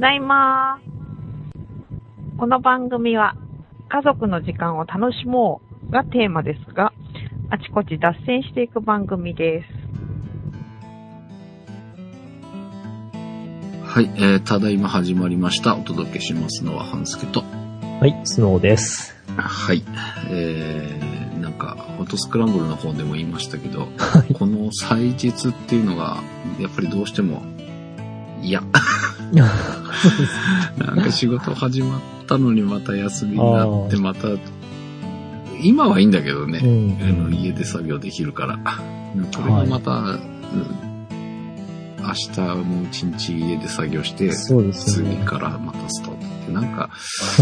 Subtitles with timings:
[0.00, 0.80] だいま
[2.38, 3.36] この番組は
[3.90, 5.60] 家族の時間を楽しも
[5.90, 6.94] うがテーマですが、
[7.50, 9.66] あちこち脱線していく番組です。
[13.84, 15.76] はい、えー、ただいま始まりました。
[15.76, 17.42] お届けしますのは半助と。
[18.00, 19.14] はい、スノーです。
[19.36, 19.82] はい。
[20.30, 23.88] えー、なんか、フォトスクランブルの方でも言いましたけど、
[24.38, 26.22] この祭日っていうのが、
[26.58, 27.42] やっぱりどうしても、
[28.40, 28.62] 嫌。
[30.78, 34.28] なんか仕事始まったのにまた休みになって、また、
[35.62, 38.58] 今はいいんだけどね、うんあの家で作業できるから。
[39.36, 40.20] これがまた、うん
[42.02, 45.24] 明日も一日家で作業して、そうです次ね。
[45.24, 46.90] からまたスタートって、なんか、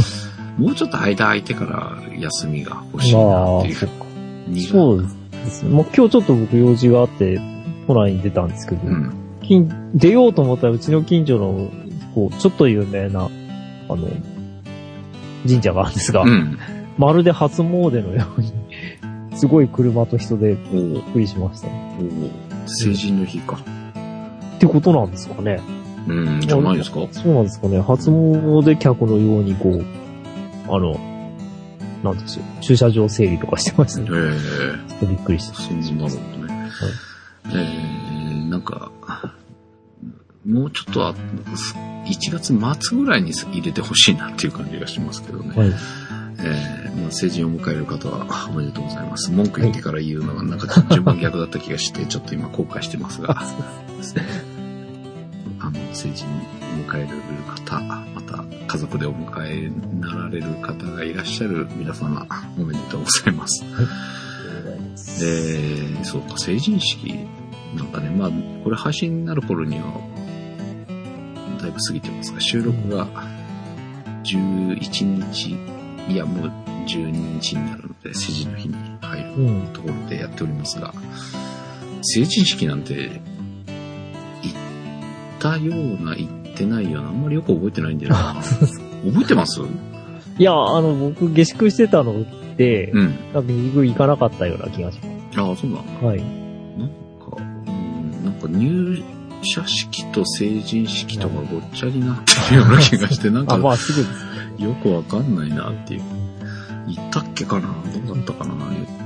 [0.59, 4.05] もうちょっと間空いてから休みが欲しいなまあってい、そっか。
[4.49, 5.71] 苦いそうですね。
[5.71, 7.41] もう今日ちょっと僕用事があって、
[7.87, 9.13] 都内に出たんですけど、うん。
[9.49, 11.71] 近出ようと思ったらうちの近所の、
[12.15, 13.29] こう、ちょっと有名な、あ
[13.97, 14.09] の、
[15.47, 16.59] 神社があるんですが、うん。
[16.99, 18.53] まるで初詣のように、
[19.37, 21.69] すごい車と人でおびっくりしました。
[21.69, 21.75] っお
[22.65, 23.59] お成人の日か。
[24.59, 25.61] てことなんですかね。
[26.09, 27.07] うん、じゃないですか？
[27.13, 27.81] そうなんですかね。
[27.81, 29.85] 初詣客のように、こう、
[30.69, 30.99] あの、
[32.03, 34.09] なんでしょう、駐車場整理とかしてましたね。
[34.11, 35.55] ええちょっとびっくりした。
[35.55, 36.71] そんなるほどね。
[37.47, 38.91] えー、なんか、
[40.49, 41.15] もうちょっとは、
[42.07, 45.55] 1月末ぐらいに入れてほしいなっていう感じがしますけどね。
[45.55, 45.69] はい。
[46.41, 49.31] えーまあ、成人を迎える方はおめでとうございます。
[49.31, 53.39] 文句言ってから言うのがなんか順番逆だった気がして、 ちょっと今後悔してますが、
[55.61, 56.31] あの、成人を
[56.87, 57.09] 迎える
[57.47, 57.81] 方、
[58.15, 62.27] また家族でお迎えになられる方がいらっしゃる皆様、
[62.59, 63.65] おめでとうございます。
[65.21, 67.15] で、そうか、成人式、
[67.77, 68.31] なんかね、まあ、
[68.65, 70.01] これ配信になる頃には、
[71.59, 73.07] だいぶ過ぎてますが、収録が
[74.25, 75.57] 11日、
[76.09, 76.53] いや、もう
[76.87, 77.11] 12
[77.41, 79.67] 日になるので、成人の日に入るうん。
[79.73, 80.93] ところでやっておりますが、
[82.03, 83.21] 成人式なんて、
[84.43, 84.57] 行っ
[85.39, 88.37] たような、行ってないような、あんまりよく覚えてないんだよな。
[89.05, 89.61] 覚えてます？
[90.39, 92.25] いや、あの、僕、下宿してたのっ
[92.57, 93.15] て、うん。
[93.35, 94.99] なんか、行かなかったような気がし
[95.37, 96.01] まああ、そうなんだ。
[96.01, 96.05] す。
[96.05, 96.19] はい。
[96.19, 99.03] なんか、うん、なんか入
[99.43, 104.15] 社式と成人式とかごっちゃになってるような 気がして、なんかあ、まあ、すぐで
[104.59, 104.63] す。
[104.63, 106.03] よくわかんないなっていう。
[106.89, 107.69] 行ったっけかな？
[108.07, 108.55] どうだったかな？
[108.55, 108.57] っ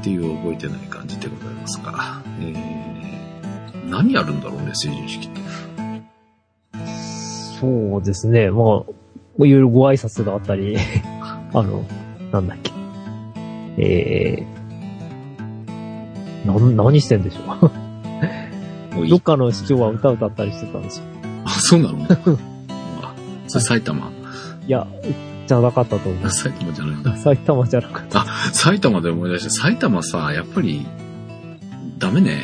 [0.02, 2.22] ていう覚えてない感じでございますが。
[2.40, 5.40] えー、何やるんだろうね、成人式って。
[7.60, 8.50] そうですね。
[8.50, 8.62] ま
[9.40, 10.76] あ、いろいろご挨拶があったり、
[11.54, 11.84] あの、
[12.32, 12.72] なんだっけ。
[13.78, 17.70] えー、なん、何してんでしょう。
[18.94, 21.04] もういどっかの市長は歌歌ったりしてたんですよ。
[21.44, 22.06] あ、そうなの？
[23.02, 23.14] あ、
[23.48, 24.10] それ埼玉？
[24.66, 24.86] いや、
[25.46, 27.16] じゃなかったと思あ埼玉じゃないんだう。。
[27.16, 28.24] 埼玉じゃなかった。
[28.52, 30.86] 埼玉で思い出して、埼玉さ、やっぱり、
[31.98, 32.42] ダメね。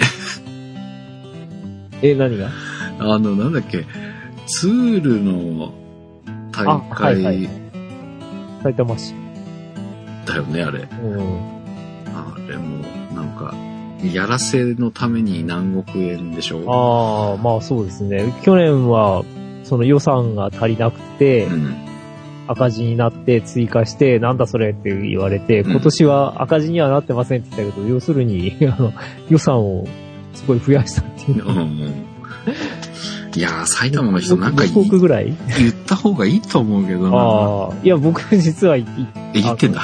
[2.02, 2.50] え、何が？
[3.00, 3.86] あの、なんだっけ、
[4.46, 5.72] ツールの
[6.52, 7.48] 大あはいは会い
[8.62, 9.14] 埼玉市。
[10.26, 10.80] だよね、あれ。
[10.80, 11.20] うん。
[12.14, 13.54] あれも、なんか、
[14.02, 18.32] やらせのために何億円でしょああ、まあそうですね。
[18.42, 19.24] 去年は、
[19.64, 21.74] その予算が足りなくて、うん。
[22.50, 28.92] 赤字になって追加して、なんだそれって言われて、うん今年は赤字にはなってませんって言ったけど、要するに、 あの、
[29.28, 29.86] 予算を
[30.32, 31.44] すごい増やしたっていう。
[31.46, 32.04] うんうん。
[33.36, 35.36] いやー、埼玉の人なんか6億ぐらい？
[35.58, 37.16] 言った方がいいと思うけどな。
[37.18, 38.86] ああ、いや、僕実はい、い
[39.34, 39.82] え、言ってんだ。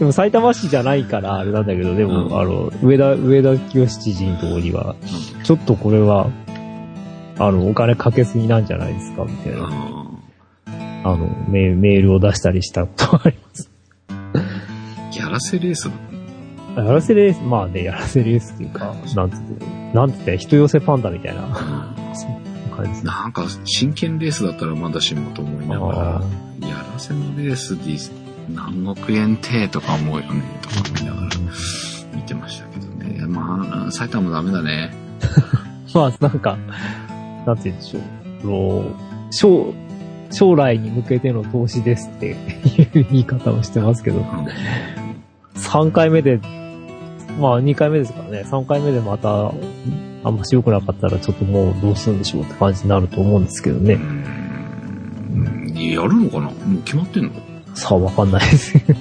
[0.00, 2.40] でも埼玉市じゃないからあれなんだけど、でも、うん。
[2.40, 4.96] あの、上田、上田清知事のところには、
[5.44, 6.30] ちょっとこれは、
[7.38, 9.68] あの、お金かけすぎなんじゃないですか、みたいな、
[11.04, 13.70] あの、メメールを出したりしたことはあります。
[15.18, 15.90] やらせレース
[16.74, 21.42] だやらせレース、まあね、やらせレースっていうか、なんつって、なんつって、人寄せパンダみたいな、
[22.74, 23.10] 感じですね。
[23.10, 26.22] なんか、真剣レースだったらまだしもと思いながらあ、
[26.66, 27.98] やらせのレースで
[28.48, 31.28] 何億円てとか思うよね、とか思いながら
[32.14, 33.26] 見てましたけどね。
[33.26, 34.94] まあ、埼玉ダメだね。
[35.94, 36.56] まあ、なんか、
[37.46, 38.84] なんて言うんでしょう。
[39.30, 39.74] 将、
[40.30, 44.24] 将来に向けての投資ですっていう言い方をしてますけど、うん
[45.56, 46.40] 3回目で、
[47.38, 49.52] まあ2回目ですからね、3回目でまた、
[50.22, 53.94] あんまし良くなかったらちょっともうどうするんでしょうって感じになると思うんですけどね。
[53.94, 56.46] うんやるのかな？
[56.46, 57.30] もう決まってんの？
[57.30, 57.32] い
[57.80, 58.76] さあわかんないです。
[58.76, 58.94] うんや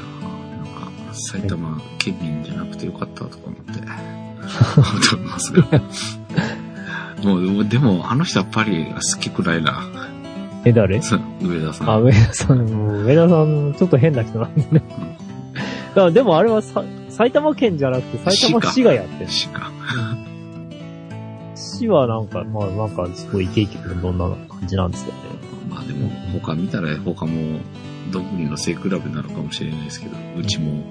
[0.00, 0.26] ー
[0.56, 5.66] なんか、埼玉県民じゃなくてよかったとか思って、思ってますが。
[7.22, 9.84] もう、でも、あの人やっぱり好きくらいな。
[10.64, 10.98] え、誰？
[10.98, 11.90] 上田さん。
[11.90, 14.82] あ、上田さん、もう上田さん、ちょっと変な人なんでね。
[15.94, 19.30] だからでもあれはさ埼玉県じゃなくて埼玉市がやってる。
[19.30, 19.70] しか。
[21.54, 25.22] 市はなんか、まあなんかすごいイケイケどんな感じなんですけどね。
[25.72, 27.60] まあでも、他見たら他も、
[28.10, 30.84] どんぐりの背比べなのかもしれないですけど、うちも、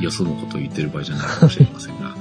[0.00, 2.14] よそのことを言ってる場合じゃないかもしれませんが。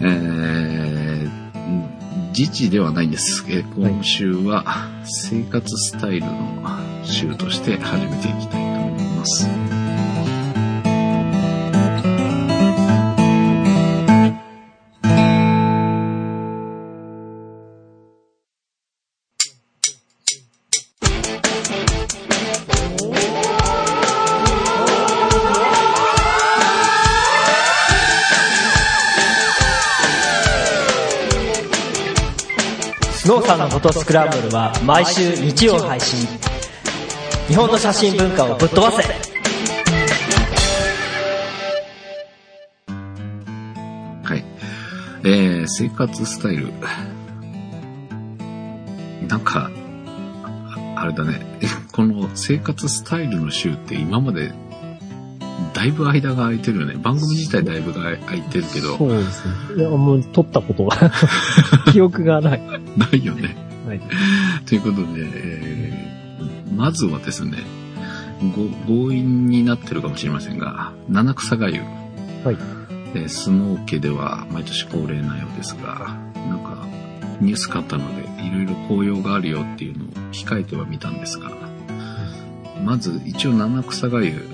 [0.02, 3.44] えー、自治ではないんです。
[3.48, 6.62] えー今週は、生活スタイルの
[7.04, 9.79] 週として始めていきたいと思います。
[33.80, 36.26] トスクランブルは毎週日曜配信
[37.48, 39.02] 日本の写真文化をぶっ飛ばせ
[44.22, 44.44] はい。
[45.24, 46.68] えー、生活スタイル。
[49.26, 49.70] なんか、
[50.44, 51.40] ああれだね。
[51.92, 54.52] この生活スタイルの週って今まで、
[55.72, 56.94] だいぶ間が空いてるよね。
[56.94, 59.54] 番組自体だいぶが空いてるけど、そうですね。
[59.76, 61.10] いや、もう撮ったことが、
[61.92, 62.60] 記憶がない。
[62.96, 63.69] ないよね。
[63.90, 64.00] はい。
[64.66, 66.10] ということで、えー
[66.74, 67.58] まずはですね、
[68.56, 71.80] ご強引になってるかもしれませんが、七草がゆ。
[72.44, 72.56] はい。
[73.14, 76.86] えースノー家では毎年恒例なようですが、なんか
[77.40, 81.50] ニュース買ったので、いろいろ紅葉があるよっていうのを控えてはみたんですが、
[82.84, 84.48] まず一応七草がゆ、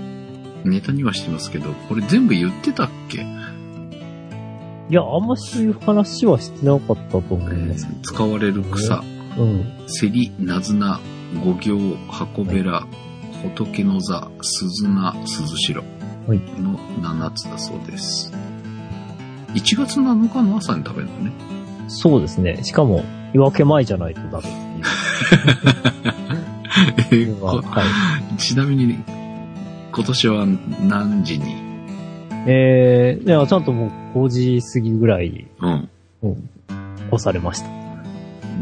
[0.65, 3.27] ネタにはしてますけど、これ全部言ってたっけ、
[4.89, 7.99] いや、あんまそういう話はしてなかったと思いますけど。
[8.03, 9.03] 使われる草、
[9.37, 9.65] うん。
[9.87, 11.01] セリ、ナズナ、
[11.45, 12.87] 五行、箱べら、
[13.43, 15.45] 仏の座、鈴名、鈴
[15.75, 15.85] 代
[16.27, 18.33] はいの7つだそうです。
[19.55, 21.33] 1月7日の朝に食べるのね。
[21.89, 22.65] そうですね。
[22.65, 24.49] しかも、夜明け前じゃないとダメ
[27.03, 28.37] っていうのが、こはい。
[28.39, 28.99] ちなみに、
[29.93, 30.47] 今年は
[30.81, 31.57] 何時に？
[32.49, 35.89] えー、いや、ちゃんともう5時過ぎぐらいに、うん。
[36.23, 36.51] うん、
[37.11, 37.86] 押されました。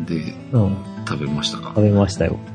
[0.06, 0.76] で、うん、
[1.06, 1.68] 食べましたか？
[1.76, 2.38] 食べましたよ。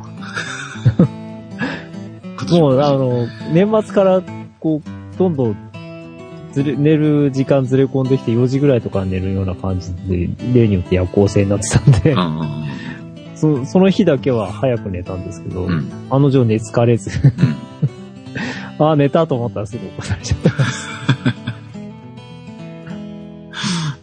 [2.52, 4.22] もう、はあの、年末から、
[4.60, 5.56] こう、どんどん、
[6.52, 12.16] ずれ、寝る時間ずれ込んできて4時ぐらいとかに寝るような感じで、例によって夜行性になってたんで
[13.36, 15.72] そその日だけは早く寝たんですけど、うん。
[15.72, 15.92] うん。
[16.10, 18.84] あの女寝疲れず、うん。
[18.86, 20.52] ああ、寝たと思ったらすぐ起こされちゃった。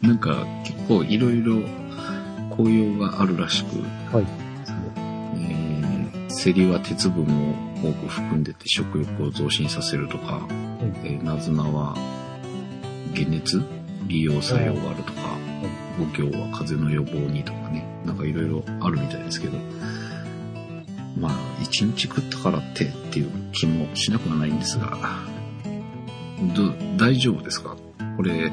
[0.06, 1.56] なんか、結構いろいろ
[2.56, 3.82] 紅葉があるらしく、
[4.14, 4.26] はい。
[5.36, 10.46] えー、セリは鉄分を多く含んでて食欲を増進させるとか、
[11.04, 11.96] えーナズナは
[13.14, 13.62] 解熱
[14.06, 15.36] 利用作用があるとか、
[15.98, 19.58] 五行は風邪の予防にとかね、なんかいろいろあるみたいですけど、
[21.18, 21.32] まあ、
[21.62, 24.98] 一日食ったからってっていう気もしなくはないんですが、
[26.54, 27.76] ど大丈夫ですか？
[28.16, 28.52] これ、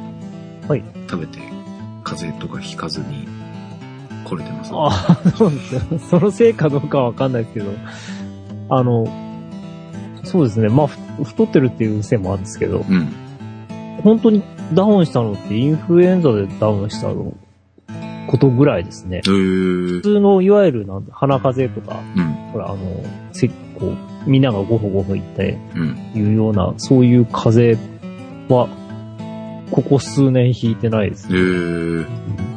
[0.68, 0.84] はい。
[1.10, 1.40] 食べて
[2.04, 3.28] 風邪とかひかずに
[4.24, 4.88] 来れてますあ
[5.26, 5.82] あ、そうですよ。
[6.10, 7.72] そのせいかどうかはわかんないですけど、
[8.70, 9.06] あの、
[10.24, 10.70] そうですね。
[10.70, 13.08] まあ、ふ太ってるっていうせいもあるんですけど、うん。
[14.04, 14.42] 本当に
[14.74, 17.34] ダウンしたのってインフルエンザでダウンしたの
[18.28, 19.22] ことぐらいですね。
[19.26, 22.78] えー普、通のいわゆるなんだ鼻風邪とか、うん、ほら、あの、
[23.32, 23.54] せこ
[24.26, 26.12] う、みんながゴホゴホ言ってうん。
[26.16, 27.94] いうような、そういう風邪
[28.50, 28.68] は、
[29.72, 31.40] ここ数年引いてないですえね。
[31.40, 32.06] ー、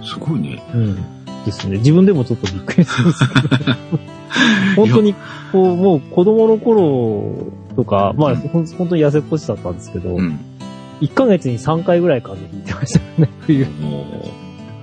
[0.05, 0.63] すごいね。
[0.75, 1.16] うん。
[1.47, 1.79] ですね。
[1.79, 3.77] 自分でもちょっとびっくりするんですけど。
[4.77, 5.15] 本当に、
[5.53, 10.39] こう、もう子供の頃とか、まあ、うんほん本当に痩せっぽちだったんですけど、うん。
[11.01, 13.67] 1ヶ月に3回ぐらい風邪ひいてましたね、冬。
[13.81, 14.07] も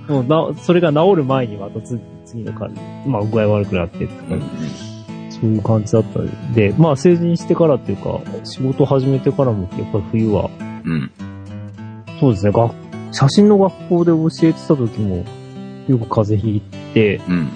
[0.08, 4.42] もうな、それが治る前にまたつ次の風邪、まあ具合悪くなってとか、う、うん
[5.30, 10.50] そういう感じだったんで、まあ成人してからっていうか、仕事始めてからもやっぱり冬は、
[10.84, 11.10] うん。
[12.20, 12.72] そうですね、学、
[13.10, 15.24] 写真の学校で教えてた時も、
[15.88, 16.60] よく風邪ひい
[16.94, 17.48] て、うん。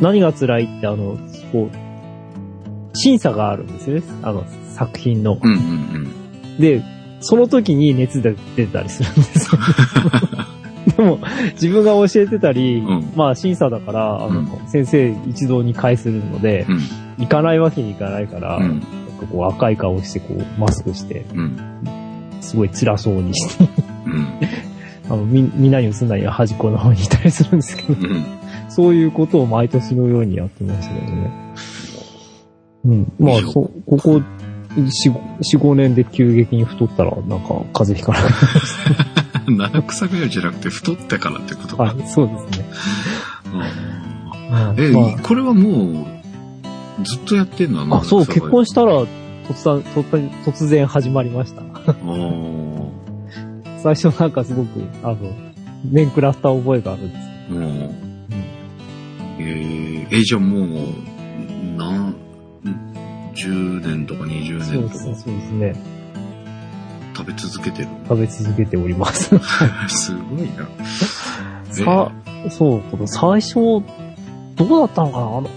[0.00, 1.18] 何が辛いってあの、
[1.52, 5.38] こう、審査があるんですよね、あの、作品の。
[5.42, 5.52] うん。
[5.52, 6.58] うん。
[6.58, 6.82] で、
[7.20, 9.60] その時に熱が出たりするんですよ。
[10.96, 11.18] でも、
[11.52, 16.80] 自分が教えてたり、うんまあ審査だから、あの、うん先生一堂に会するので、うん。
[17.18, 18.62] 行かないわけにいかないから、うん。
[18.62, 18.86] なんか
[19.30, 21.58] こう赤い顔して、こう、マスクして、うん。
[22.40, 23.64] すごい辛そうにして、
[24.06, 24.26] うん。
[25.10, 28.26] あの、み、みんなに映んないよ端っこの方にいたりするんですけど、うん。
[28.68, 31.54] そういうことを毎年のようにやってましたけどね。
[32.84, 33.12] うん。
[33.18, 34.22] まあいい、よそう、ここ、
[34.90, 38.18] 四五四五年で急激に太ったら、なんか、風邪ひかな
[39.44, 41.86] く 七草がゆじゃなくて太ってからってことか。
[41.86, 41.98] なる。
[42.00, 42.66] はい、そうですね。
[43.54, 43.98] うん
[44.78, 47.82] え、まこれはもう、ずっとやってんの？
[47.96, 49.06] あ、あ、そう、結婚ししたら、突
[49.64, 51.62] 然、突然、突然始まりました。
[51.92, 51.92] た。
[52.04, 52.87] も
[53.82, 55.16] 最初なんかすごく、あの、
[55.84, 57.94] 面食らった覚えがあるんですう、もう、
[59.40, 62.14] えー、え、じゃあもう、なん、
[63.34, 65.76] 10年とか20そう年とかですそうですね。
[67.16, 67.88] 食べ続けてる？
[68.08, 69.30] 食べ続けております。
[69.88, 70.68] すごいな。
[71.70, 72.12] さ、
[72.50, 73.82] そう、この最初、ど
[74.64, 75.24] うだったのかな？
[75.24, 75.48] あの、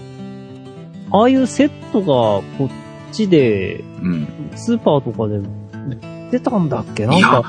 [1.10, 2.68] ああいうセットがこっ
[3.12, 4.28] ちで、うん。
[4.54, 5.42] スーパーとかで売
[6.28, 7.06] ってたんだっけ？
[7.06, 7.44] なんか、、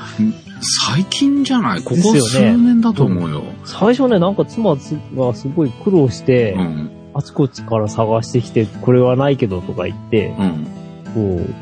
[0.64, 1.82] 最近じゃない？
[1.82, 3.42] ここ数ですよね年だと思うよ。
[3.64, 4.76] 最初ね、なんか妻
[5.14, 6.90] がすごい苦労して、うん。
[7.14, 10.66] あちこちから探してきて、これはないけどとか言って、うん。
[11.14, 11.54] こう、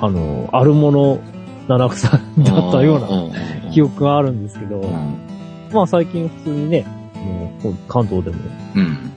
[0.00, 1.20] あの、あるもの
[1.68, 5.18] 七草だったようなな記憶があるんですけど、うん。
[5.72, 6.86] まあ最近普通にね、
[7.62, 8.36] もう関東でも、
[8.76, 9.12] うん。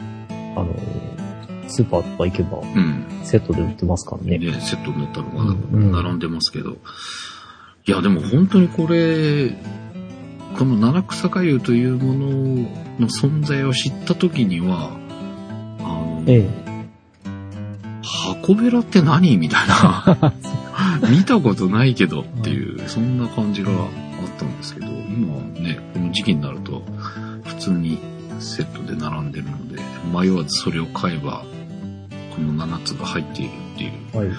[0.57, 0.73] あの、
[1.67, 3.05] スーパーとか行けばうん。
[3.23, 4.39] セットで売ってますからね。
[4.39, 6.77] で、セットになったのうんが並んでますけど。
[7.85, 9.49] いや、でも本当にこれ、
[10.57, 12.29] この七草がゆというもの
[12.99, 14.97] の存在を知った時には、
[15.79, 16.47] あの、え
[18.01, 20.33] 箱べらって何みたいな。
[21.09, 23.89] 見たことないけどっていう、そんな感じがあっ
[24.37, 26.83] たんですけど、今はね、この時期になると、
[27.43, 27.99] 普通に
[28.39, 31.43] セットで並んでるので、迷わずそれを買えば、
[32.33, 34.17] この7つが入っているっていうえ。
[34.17, 34.29] はい。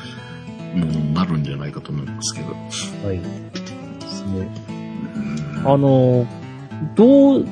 [1.15, 2.49] なるんじゃないかと思いますけど。
[3.07, 3.19] はい。
[3.19, 4.49] ですね。
[4.69, 4.85] うん
[5.67, 6.27] あの、
[6.95, 7.47] どう、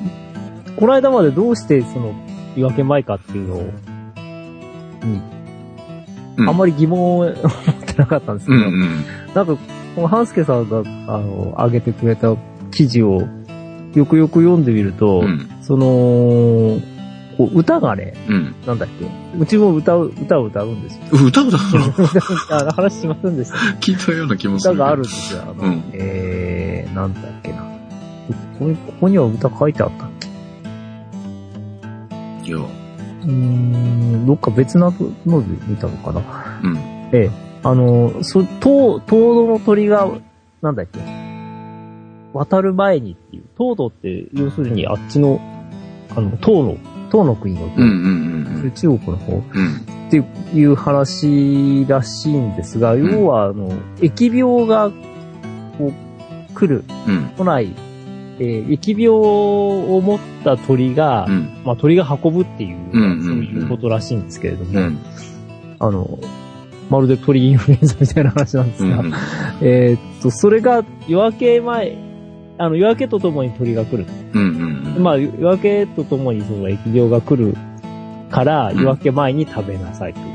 [0.77, 2.13] この間までどうしてその、
[2.55, 3.57] 夜明け前かっていうのを、
[5.03, 5.21] に、
[6.37, 7.35] うんあんまり疑問を持っ
[7.85, 9.05] てなかったんですけど、うんうん。
[9.35, 9.55] なんか、
[9.95, 10.81] この半助さんが、あ
[11.19, 12.35] の、上げてくれた
[12.71, 13.21] 記事を、
[13.93, 15.47] よくよく読んでみると、うん。
[15.61, 16.79] その、
[17.37, 18.55] こう歌がね、うん。
[18.65, 19.05] なんだっけ、
[19.39, 21.03] うちも歌う、歌を歌うんですよ。
[21.27, 21.59] 歌歌うの？
[22.69, 23.57] あ話しませんでした。
[23.79, 24.73] 聞いたような気もする。
[24.75, 25.41] 歌があるんですよ。
[25.43, 27.57] あの、うんえー、なんだっけな。
[27.59, 27.63] こ
[28.59, 30.27] こに、ここには歌書いてあったっけ？
[32.49, 34.93] いや、うーん、どっか別な
[35.25, 36.21] ので見たのかな。
[36.63, 36.77] うん。
[36.77, 37.29] ええ。
[37.63, 40.07] あの、そ、東、東土の鳥が、
[40.61, 40.99] なんだっけ？
[42.33, 43.43] 渡る前にっていう。
[43.57, 45.39] 東土って、要するにあっちの、
[46.15, 46.77] あの、東の、
[47.13, 49.37] 東の国の方、うんうんうん中国の方。
[49.37, 49.41] っ
[50.09, 50.23] て
[50.55, 54.89] いう話らしいんですが、ん要は、あの、疫病が、
[55.77, 57.29] こう、来る、うん。
[57.37, 57.75] 来ない、
[58.39, 61.61] えー疫病を持った鳥が、うん。
[61.63, 63.01] まあ鳥が運ぶっていう、そう
[63.43, 64.97] いうことらしいんですけれども、うん。
[65.79, 66.19] あの、
[66.89, 69.13] まるで鳥インフルエンザみたいな話なんですが、うん。
[69.61, 71.97] えーっと、それが夜明け前、
[72.57, 74.05] あの、夜明けとともに鳥が来る。
[74.33, 74.95] うん。
[74.95, 75.03] うん。
[75.03, 77.55] まあ、夜明けとともにその疫病が来る
[78.29, 80.25] から、うん夜明け前に食べなさいという。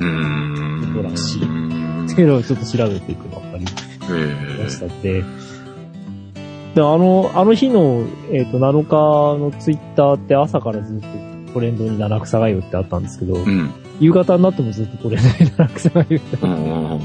[0.00, 0.92] うん。
[0.94, 3.64] ことらしいうんっていうのをちょっと調べていくのが分かり
[4.10, 5.22] えましたで、
[6.74, 13.70] で、あの、あの日の、えっ、と、7日のツイッターって朝からずっとトレンドに七草がゆってあったんですけど、えうん。
[14.00, 17.00] 夕方になってもずっとトレンドに七草がゆってうんうんうん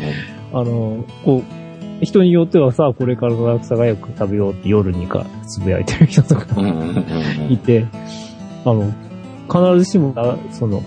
[0.54, 1.67] あの、こう、
[2.02, 6.46] 人によってはさ、これから七草がゆく食べようって夜にかつぶやいてる人とか
[7.50, 7.86] いて、
[8.66, 8.94] あの、
[9.48, 10.84] 必ずしもな、その、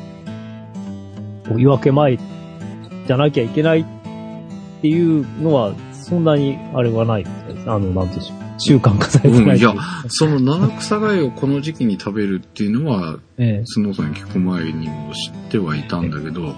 [1.51, 2.19] 夜明け前
[3.07, 3.85] じゃなきゃいけないっ
[4.81, 7.71] ていうのは、そんなにあれはないみたいです。
[7.71, 8.41] あの、なんでしょう。
[8.61, 16.55] 習慣化されてないとううんいやその七草がゆをこの時期に食べるっていうのは、 ええスノーさんに聞く前にも知ってはいたんだけど、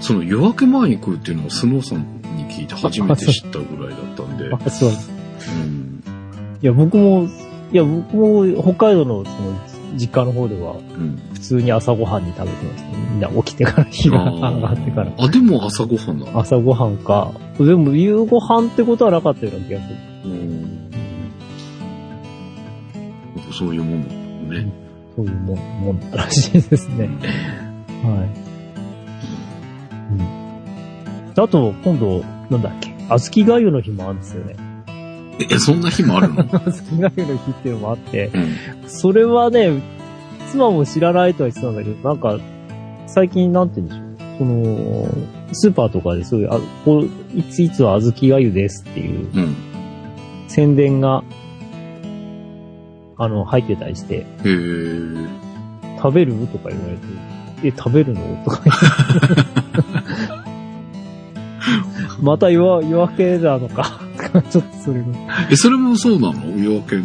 [0.00, 2.04] その夜明け前に食うっていうのをスノーさんに
[2.44, 4.90] 聞いて初めて知ったぐらいだったんで、 あ、そう。
[4.90, 6.02] うん。
[6.62, 7.28] いや、僕も、
[7.72, 9.58] いや、僕も北海道のその
[9.96, 11.18] 実家の方では、うん。
[11.32, 12.96] 普通に朝ごはんに食べてましたね。
[13.10, 15.12] みんな起きてから、日が上がってから。
[15.18, 16.26] あ、でも朝ごはんだ。
[16.34, 17.32] 朝ごはんか。
[17.58, 19.96] でも夕ごはんってことはなかったような気がする。
[20.24, 20.84] うん
[23.52, 24.72] そういうもんだね。
[25.14, 27.08] そういうもん、もんらしいですね。
[28.02, 28.43] はい。
[31.36, 31.44] うん。
[31.44, 32.94] あと、今度、なんだっけ。
[33.18, 34.56] 小豆がゆの日もあるんですよね。
[35.50, 36.44] え、そんな日もあるの？
[36.70, 38.88] 小豆がゆの日っていうのもあって、うん。
[38.88, 39.82] それはね、
[40.50, 42.38] 妻も知らないとは言ってたんだけど、なんか、
[43.06, 44.38] 最近なんて言うんでしょう。
[44.38, 45.08] その、
[45.52, 49.54] スーパーとかでそういう、あ、こう、いついつは小豆がゆですっていううん。
[50.48, 51.22] 宣伝が
[53.16, 54.26] あの、入ってたりして、へえ。
[55.98, 56.34] 食べる？
[56.48, 58.20] とか言われて、え、食べるの？
[58.44, 58.76] とか言っ
[59.54, 59.62] て。
[62.24, 64.00] また夜夜明けなのか。
[64.50, 65.06] ちょっとそれが。
[65.50, 66.56] え、それもそうなの？
[66.56, 66.96] 夜明け、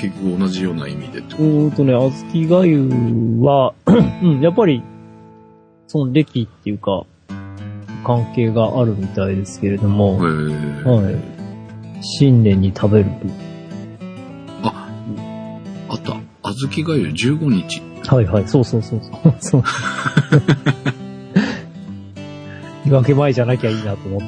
[0.00, 2.88] 結局同じような意味でってこうーんとね、あずきがゆ
[3.40, 3.74] は、
[4.22, 4.82] うん、やっぱり、
[5.88, 7.02] その歴っていうか、
[8.04, 10.18] 関係があるみたいですけれども。
[10.18, 11.16] はい。
[12.02, 13.06] 新年に食べる
[14.62, 14.88] あ、
[15.88, 16.16] あった。
[16.44, 17.82] あずきがゆ15日。
[18.04, 18.14] と。
[18.14, 19.34] はいはい、そうそうそうそう。
[19.40, 19.64] そう
[22.86, 24.26] 夜明け前じゃなきゃいいなと思って。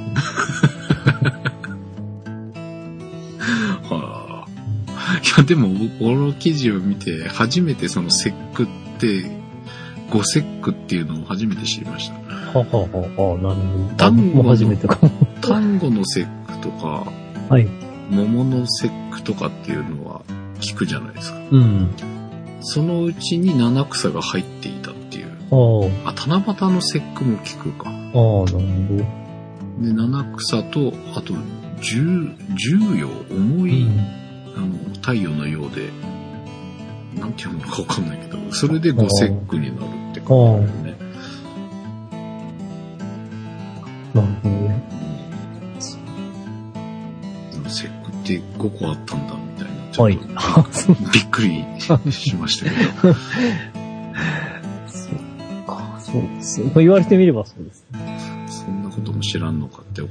[3.94, 4.46] はあ。
[5.18, 8.66] いや、でも、この記事を見て、初めてその節句っ
[8.98, 9.30] て、
[10.10, 12.14] 五節句っていうのを初めて知りました。
[12.58, 13.94] はははは、なるほど。
[13.96, 15.10] 単語のもう初めてかも。
[15.40, 17.06] 単語の節句とか、
[17.48, 17.68] はい。
[18.10, 20.22] 桃の節句とかっていうのは
[20.60, 21.38] 聞くじゃないですか。
[21.50, 21.90] うん。
[22.60, 24.87] そのうちに七草が入っていた。
[25.50, 27.88] ああ、七夕の節句も聞くか。
[27.88, 28.24] あ、ああ、なる
[28.88, 29.18] ほど。
[29.86, 31.34] で、七草と、あと、
[31.80, 34.18] 十、十葉、重い、うん
[34.56, 35.90] あの、太陽のようで、
[37.18, 40.98] なんていうのかわかんないけど、それで五節句になるって感じだよね。
[44.14, 44.82] なるほどね。
[47.68, 49.92] 節句って5個あったんだ、みたいな。
[49.92, 50.18] ちょはい。
[51.12, 51.64] びっくり
[52.12, 52.70] しましたけ
[53.08, 53.14] ど。
[56.12, 56.66] そうですね。
[56.66, 58.46] まあ言われてみればそうですね。
[58.48, 60.02] そんなことも知らんのかって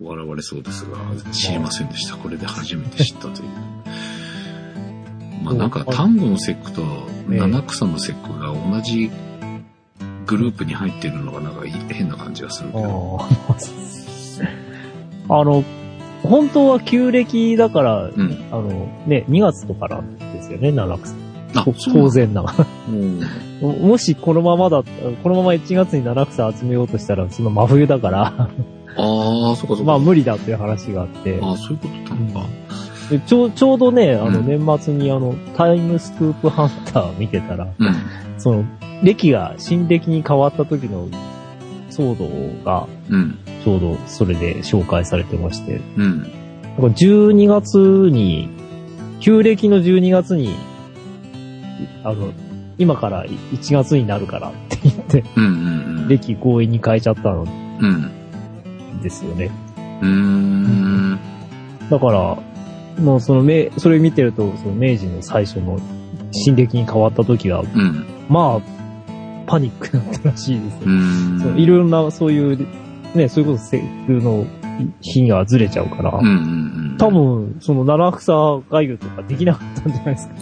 [0.00, 0.98] 笑われそうですが、
[1.32, 2.16] 知りませんでした。
[2.18, 3.48] これで初めて知ったという。
[5.44, 6.82] まあなんか単語の節句と
[7.28, 9.10] 七草の節句が同じ
[10.26, 13.20] グループに入ってるのがなんか変な感じがするけど。
[15.30, 15.62] あの、
[16.22, 18.38] 本当は旧暦だから、うん。
[18.50, 21.14] あの、ね、2月とかなんですよね、七草。
[21.54, 22.42] 当然な。
[22.42, 22.48] も
[23.62, 24.82] うも もしこのままだ
[25.22, 28.48] このまま1月に七草集めようとしたら、その真冬だから、
[28.96, 29.84] ああ、そっかそっか。
[29.84, 32.46] まあ無理だっていう話があって、ああ、そういうことなのか。
[33.10, 37.94] でちょうちょうどね、あのうん年末にあの、タイムスクープハンター見てたら、うん。
[38.36, 38.64] その、
[39.02, 41.08] 歴が新暦に変わった時の
[41.90, 43.38] 騒動が、うん。
[43.64, 46.22] ちょうどそれで紹介されてまして、うん。
[46.22, 47.78] なんか12月
[48.10, 48.50] に、
[49.20, 50.54] 旧暦の12月に、
[52.04, 52.32] あの、
[52.78, 55.44] 今から1月になるからって言って、うん。
[55.44, 55.46] う
[56.04, 56.08] ん。
[56.08, 59.02] 歴強引に変えちゃったのうん。
[59.02, 59.50] ですよね。
[59.76, 61.18] うーん。
[61.90, 62.38] だから、
[63.02, 65.78] もうその明、それ見てると、その明治の最初の
[66.32, 68.06] 新暦に変わった時は、うん。
[68.28, 68.78] まあ、
[69.46, 70.94] パニックだったらしいですうよ。
[70.94, 71.40] ん。
[71.40, 72.66] そういろんな、そういう、
[73.14, 74.46] ね、そういうこと、節句の
[75.00, 76.96] 日がずれちゃうから、うんうんうん。
[76.98, 78.32] 多分、その七草
[78.70, 80.34] がゆとかできなかったんじゃないですか。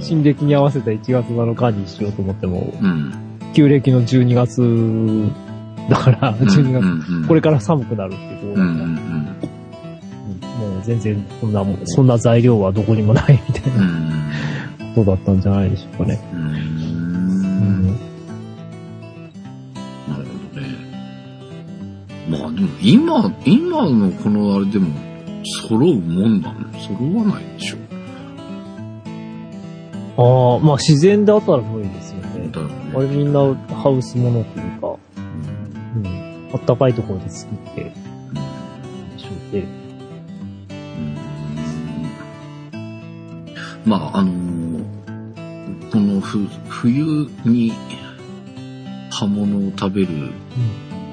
[0.00, 3.12] 新暦に合わせた1月7日にしようと思っても、うん。
[3.54, 5.30] 旧暦の12月
[5.90, 9.56] だから、12月、うんうんこれから寒くなるっていうんうんだから、うん
[10.56, 13.72] もう全然、そんなそんな材料はどこにもないみたい。
[13.76, 14.16] なん
[14.96, 16.18] ことだったんじゃないでしょうかね。
[22.80, 24.88] 今、今のこのあれでも
[25.68, 26.60] 揃うもんなの？
[26.78, 27.76] 揃わないでしょ。
[30.18, 32.48] ああ、まあ自然であったら無理ですよね。
[32.52, 33.16] だよあれね。
[33.16, 33.40] みんな
[33.74, 35.20] ハウスものというか、う
[35.98, 36.50] んうん。
[36.52, 37.90] あったかいところで作って、で
[39.18, 39.64] しょうね。
[40.72, 40.76] う
[43.86, 44.56] んまああのー
[45.92, 47.72] このふ冬に
[49.10, 50.32] 葉物を食べる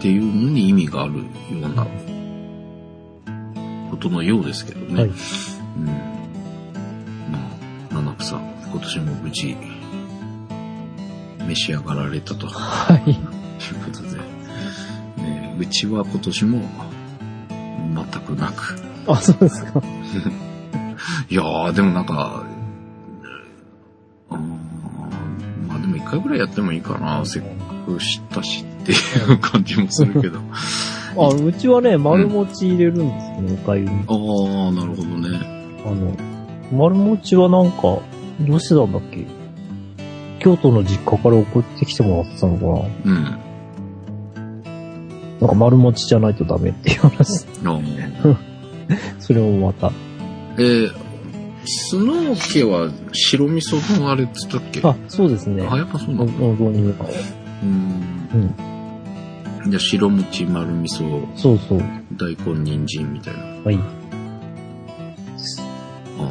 [0.04, 1.88] っていうのに意味があるような
[3.90, 5.04] ことのようですけどね。
[5.04, 5.12] はいう
[5.80, 5.86] ん。
[7.32, 7.40] ま
[7.90, 9.56] あ、七草、今年も無事、
[11.48, 12.48] 召し上がられたと。
[12.48, 13.04] はい。
[13.06, 13.18] という
[13.86, 14.18] ことで、
[15.24, 16.70] ね、うちは今年も
[17.96, 18.76] 全くなく。
[19.08, 19.82] あ、そうですか。
[21.32, 22.44] いやー、でもなんか、
[24.32, 24.60] うーん
[25.70, 27.26] まあでも一回ぐらいやってもいいかな。
[27.26, 27.48] せっか
[27.86, 28.96] く知ったしってい
[29.34, 30.40] う感じもするけど。
[31.18, 33.90] あ、うちはね、丸餅入れるんですよね、おかゆに。
[33.90, 35.40] ああ、なるほどね。
[35.86, 36.12] あの、
[36.78, 37.82] 丸餅はなんか、
[38.42, 39.26] どうしてたんだっけ？
[40.40, 43.24] 京都の実家から送ってきてもらってたのかうん。
[43.24, 43.40] な
[45.40, 47.46] なんか丸餅じゃないとダメっていう話。
[49.20, 49.92] それもまた。
[50.58, 50.92] えー、
[51.66, 54.82] スノー家は白味噌のあれっつったっけ？
[54.84, 55.66] あ、そうですね。
[55.70, 56.34] あ、やっぱそうなのんだ。
[56.46, 57.06] の導入が。
[57.64, 58.74] うん。
[59.70, 61.82] じゃあ白餅、丸味噌、そうそう。
[62.18, 63.40] 大根、人参みたいな。
[63.64, 63.80] はい。
[66.20, 66.30] あ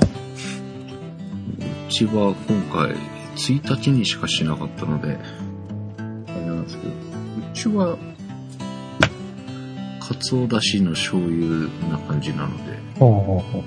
[1.88, 2.94] うちは今回
[3.36, 6.94] 1日にしかしなかったので、あれなんですけど、う
[7.54, 7.96] ちは、
[10.00, 13.64] かつおだしの醤油な感じなので、ほうほうほ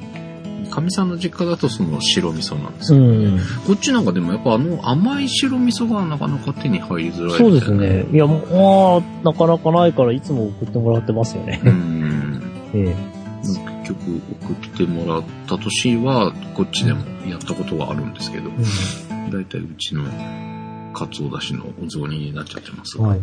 [0.69, 2.97] かみさんの実家だとその白味噌なんですう。
[2.97, 3.04] よ。
[3.04, 3.39] うん。
[3.67, 7.51] こっちなんかでもやっぱあの甘い白味噌がなかなか手に入りづらいそう。
[7.51, 8.06] ですね。
[8.12, 11.62] いや、もう、なかなかないからいつも送ってもらってますよね。
[11.63, 12.41] うん。
[12.73, 13.15] ええ。
[13.43, 13.60] 結
[13.93, 18.49] 局送ってもらった年はこっちでもやったことはあるんですけど、
[19.32, 20.04] だいたいうちの
[20.93, 22.97] かつおだしのお雑煮になっちゃってます。
[22.97, 23.21] はい。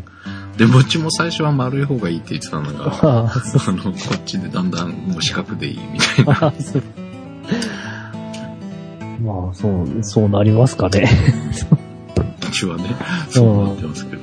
[0.58, 3.74] でちも最初は丸い方がいいって言ってたのが、ああ、そう。
[3.74, 6.52] あの、こっちでだんだんもう四角でいいみたいな。
[9.24, 11.08] まあ、そう、そうなりますかね。
[12.48, 12.84] うちはね、
[13.28, 14.22] そうなってますけど。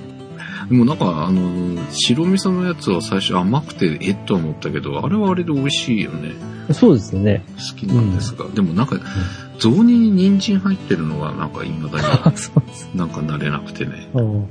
[0.70, 6.34] でもなんか、あの、白味噌のやつは最初甘くてえっと思ったけど、あれはあれで美味しいよね。
[6.74, 7.44] そうですね。
[7.58, 8.46] 好きなんですが。
[8.50, 9.00] でもなんか、
[9.58, 12.88] 雑煮に人参入ってるのがなんか未だあ そうです。
[12.94, 14.10] になんか慣れなくてね。
[14.14, 14.46] うん。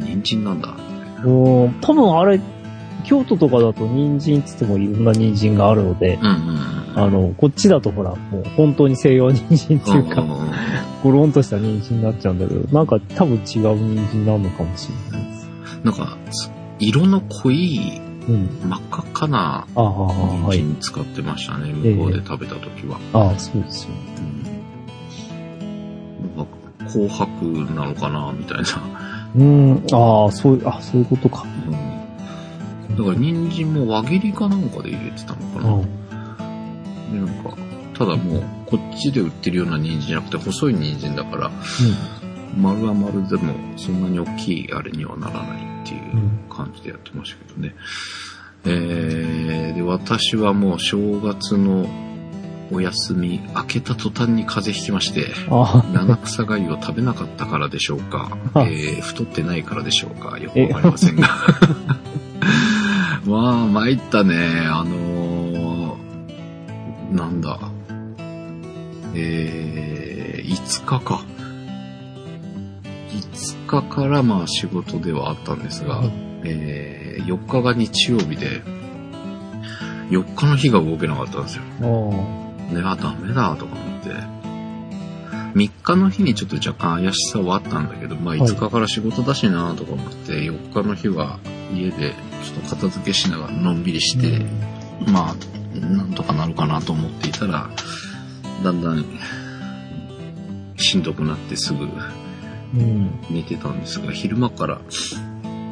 [0.00, 0.74] 人参なんだ。
[1.22, 2.40] もう、多分あれ、
[3.06, 6.98] 京都とかだと人参っつってもいろんな人参があるので、うんうんうん。
[6.98, 10.50] あの、こっちだとほら、もう本当に西洋人参っていうか、んんん
[11.02, 15.48] ゴロンとした人参になっちゃうんだけど、なんか多分違う人参なのかもしれないです。
[15.84, 16.18] なんか、
[16.78, 18.48] 色の濃いうん。
[18.68, 20.58] 真っ赤っかな人はい。
[20.58, 22.98] 参使ってましたね、ええ向こうで食べた時は。
[23.12, 23.90] ああ、そうですよ。
[24.18, 24.46] うん
[26.36, 26.52] なんか
[26.90, 27.28] 紅白
[27.74, 28.64] なのかな、みたいな。
[29.36, 31.44] うん、ああ、そう、あ、そういうことか。
[31.68, 31.95] うん、
[32.96, 35.70] だから人参も輪切りかなんかで入れてたのかな。
[35.72, 37.26] うん。
[37.26, 37.56] でなんか、
[37.94, 41.50] ただもう、こっちで売ってるような人参じゃなくて、細い人参だから、
[42.56, 46.02] 丸は丸でも、そんなに大きいあれにはならないっていう
[46.50, 47.74] 感じでやってましたけどね。
[48.64, 51.86] えー、で、私はもう正月の
[52.72, 61.28] お休み、明けた途端に風邪ひきまして、あ七草がゆを食べなかったからでしょうか、あえー、太ってないからでしょうか、よくわかりませんが。
[63.26, 64.36] まあ、参ったね。
[64.70, 67.58] あのー、なんだ。
[69.14, 71.24] えー、5日か。
[73.10, 76.12] 5日からまあ仕事ではあったんですが、はい
[76.44, 78.62] えー、4日が日曜日で、
[80.10, 81.62] 4日の日が動けなかったんですよ。
[81.80, 84.10] あ、あね、あ、ダメだとか思って。
[85.56, 91.40] 3日の日にちょっと若干怪しさはあったんだけど、まあはい5日から仕事だしなとか思って、4日の日は
[91.74, 94.44] 家でちょっと片付けしながらのんびりして、
[95.10, 97.70] まあ、なんとかなるかなと思っていたら、
[98.62, 99.04] だんだん
[100.76, 101.88] しんどくなってすぐ
[102.74, 103.10] うん。
[103.30, 104.80] 寝てたんですが、昼間から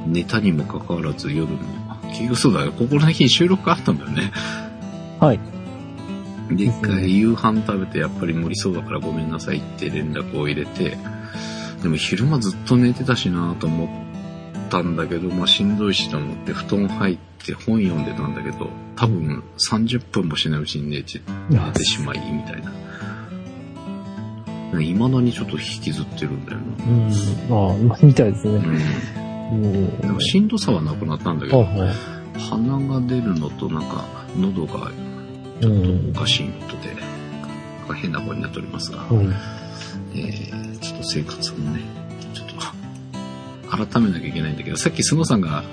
[0.07, 1.59] 寝たにもかかわらず夜も、
[2.09, 4.33] 結局そうだよ、ここの日に収録があったんだよね。
[5.21, 5.41] はい。
[6.51, 10.97] で、一回夕飯食べてやっぱり無理そうだからごめんなさいって連絡を入れて、
[11.83, 14.04] でも昼間ずっと寝てたしなと思っ
[14.75, 22.73] たんだけど、まあしんどいしと思って布団入って本読んでたんだけど、多分30分もしないうちに寝て寝てしまいみたいな。
[24.73, 26.65] 未だにちょっと引きずってるんだよな。
[26.85, 27.91] うん。
[27.91, 28.55] ああ、みたいですね。
[28.57, 29.65] うん。
[29.65, 30.01] うん。
[30.01, 31.95] でもしんどさはなくなったんだけど、はいはい。
[32.51, 34.05] 鼻が出るのとなんか
[34.37, 34.91] 喉が
[35.63, 36.19] うんお。
[36.19, 39.27] かしいのとで、なんか変な声になっておりますが、はい。
[40.17, 42.14] えー、ちょっと生活もね、ちょっと、
[43.77, 45.65] 改めなきゃいけないんだけど、さっきスノさんが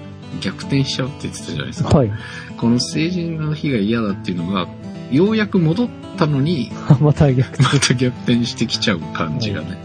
[0.42, 1.98] 逆転しちゃうって言ってたじゃないですか。
[1.98, 2.12] はい。
[2.58, 4.68] この成人の日が嫌だっていうのが、
[5.12, 9.78] ようやく戻ったのに、 また逆また逆転してきちゃう感じがね。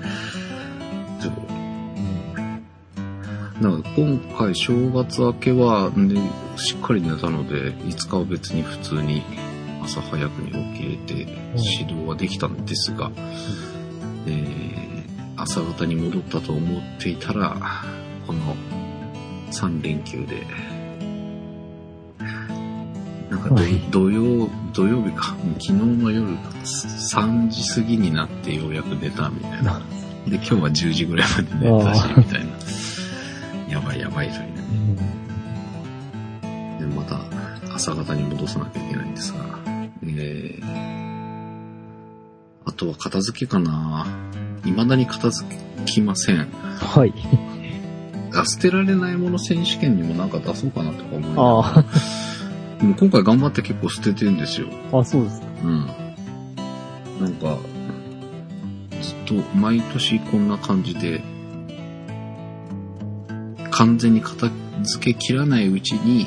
[1.20, 1.32] そう
[3.62, 6.20] なんか今回正月明けは、ね、
[6.56, 9.22] しっかり寝たので、5日は別に普通に
[9.82, 11.38] 朝早くに起きれて
[11.80, 13.10] 指導はできたんですが、
[14.26, 14.76] えー
[15.36, 17.56] 朝方に戻ったと思っていたら、
[18.26, 18.56] この
[19.50, 20.46] 3連休で、
[23.30, 26.26] なんか土,、はい土曜、土曜日か、昨日の夜
[26.64, 29.80] 3時過ぎになってようやく寝たみたいな。
[30.26, 32.50] で、今日は10時ぐらいまで寝たしみたいな。
[33.68, 34.52] やばいやばいというね。
[36.42, 36.90] うん。
[36.90, 37.20] で、また
[37.74, 39.38] 朝方に戻さなきゃいけないんですが、
[40.02, 40.64] えー、
[42.64, 44.06] あとは片付けかな
[44.64, 45.48] 未だに片付
[45.84, 46.48] きません。
[46.78, 47.12] はい。
[48.40, 51.84] あ捨てられないもの選手権にもなんか出そうかなとか思いながらあ
[52.78, 54.68] でも今回頑張って結構捨ててるんですよ。
[54.92, 55.46] あ、あ、そうですか。
[55.64, 55.86] うん。
[57.20, 57.58] なんか、
[59.00, 61.22] ずっと毎年こんな感じで、
[63.70, 64.50] 完全に片
[64.82, 66.26] 付けきらないうちに、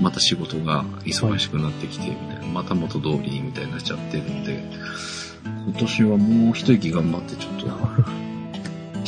[0.00, 4.64] また仕事が忙しくなってきて、みたいな、また元通りみたいになっちゃってるんで、
[5.44, 7.66] 今年はもう一息頑張ってちょっと、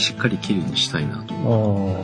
[0.05, 1.97] しっかり綺麗にしたいなとあ思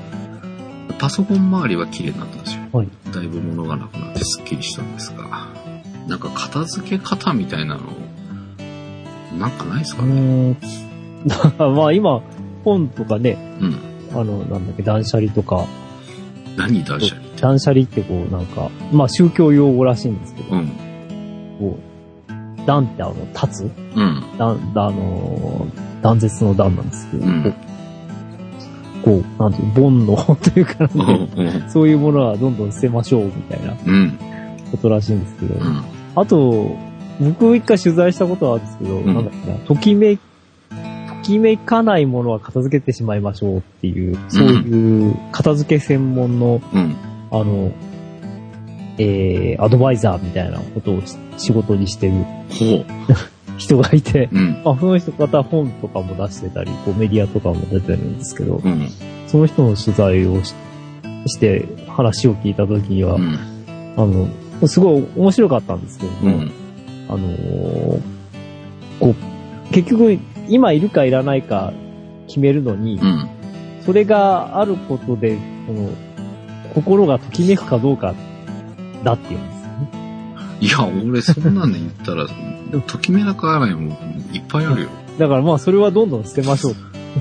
[0.91, 0.93] あ。
[0.93, 0.95] う。
[0.99, 2.61] パソコン周りは綺麗になったんですよ。
[2.73, 2.89] はい。
[3.13, 5.49] だいぶ物がなくなってスッキリしたんですが、
[6.09, 7.83] なんか片付け方みたいなの、
[9.39, 10.57] なんかないですうかね。
[11.59, 12.21] まあ今、
[12.65, 13.77] 本とかね、うん。
[14.13, 15.67] あの、なんだっけ、断捨離とか、
[16.57, 17.27] 何断捨離？
[17.27, 17.41] って。
[17.43, 20.69] 断捨離ってこう、なんか、まあ宗教用語らしいんですけど、うん。
[21.59, 21.79] こ
[22.29, 23.71] う、断ってあの、立つ？
[23.97, 24.23] うん。
[24.39, 27.55] 断、あのー、断絶の断なんですけど、うん
[29.05, 30.89] こう、なんていう、煩悩というか。
[31.71, 34.19] そういうものはどんどん捨てましょうみたいなうん。
[34.71, 35.83] ことらしいんですけど、うん。
[36.15, 36.77] あと、
[37.21, 40.23] 僕一回取材したことはあるんですけど、んなんだっけな、ときめ、と
[41.23, 46.97] きめかないものは片付けてしまいましょうっていう、そういう片付け専門の、うん。
[47.33, 47.73] あの、
[48.99, 52.13] えー、アドバイザーみたいなことをし仕事にしてる
[52.51, 52.85] ほ
[53.61, 54.37] 人がいて、う。
[54.37, 54.63] うん。
[54.65, 58.89] まあ、その人方本とかも出してたり、こうメディアとかも出てるんですけど、うん。
[59.29, 60.55] その人の取材をし
[61.27, 63.39] して話を聞いたときには、うん。
[63.97, 66.53] あの、すごい面白かったんですけども、うん。
[67.09, 68.01] あのー
[68.99, 70.19] こう、結局、
[70.49, 71.73] 今いるかいらないか
[72.29, 73.29] 決めるのに、うん。
[73.85, 75.91] それがあることで、その、
[76.75, 78.15] 心がときめくかどうか、
[79.05, 79.60] だっていうんです。
[80.61, 82.27] いや、 俺そんなんで言ったら、
[82.87, 83.89] ときめらかないもん
[84.33, 84.89] いっぱいあるよ。
[85.19, 86.77] だからまあ、それはどんどん捨てましょう。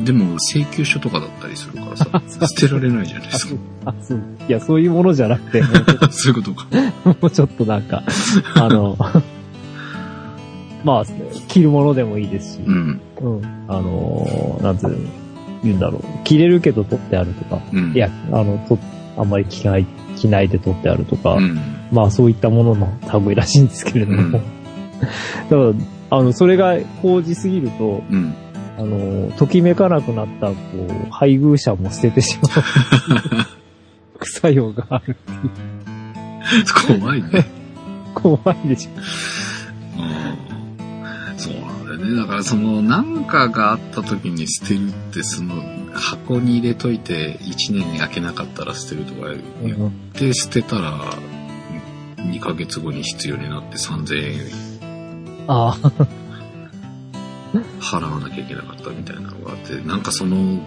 [0.06, 3.56] でも、請求書とかだったりするからさ、 捨てられないじゃないですか。
[3.86, 4.22] あ、そう。
[4.48, 5.68] いや、そういうものじゃなくて、も
[6.12, 6.68] そういうことか。
[7.06, 8.04] うもうちょっとなんか、
[8.56, 8.98] あの、
[10.84, 11.04] まあ、
[11.48, 13.02] 着るものでもいいですし、うん。
[13.22, 13.42] うん。
[13.68, 14.98] あのーなんていうの
[15.64, 16.24] 言うんだろう。
[16.24, 17.94] 着れるけど取ってあるとか、うん。
[17.94, 18.78] いや、あの、と、
[19.18, 19.86] あんまり着ない、
[20.20, 21.60] 着ないで取ってあるとか、うん。
[21.92, 24.18] まあそういったものの類らしいんですけれども。
[24.18, 24.60] うん
[25.50, 25.74] だから、
[26.10, 28.34] あの、それが高じすぎると、うん。
[28.78, 33.46] あの、ときめかなくなった、こう、配偶者も捨ててしまう。
[34.20, 35.18] 副作用がある。
[37.00, 37.46] 怖いね。
[38.14, 40.49] 怖いでしょ。
[42.10, 42.16] ね。
[42.16, 49.30] だからその、なんかがあった時に捨てるって、その、箱に入れといて1年開けなかったら捨てるとか
[49.64, 51.00] 言って捨てたら、
[52.18, 55.92] 2ヶ月後に必要になって3000円ああ、
[57.82, 60.60] 払わなきゃいけなかったみたいなのがあって、なんかその、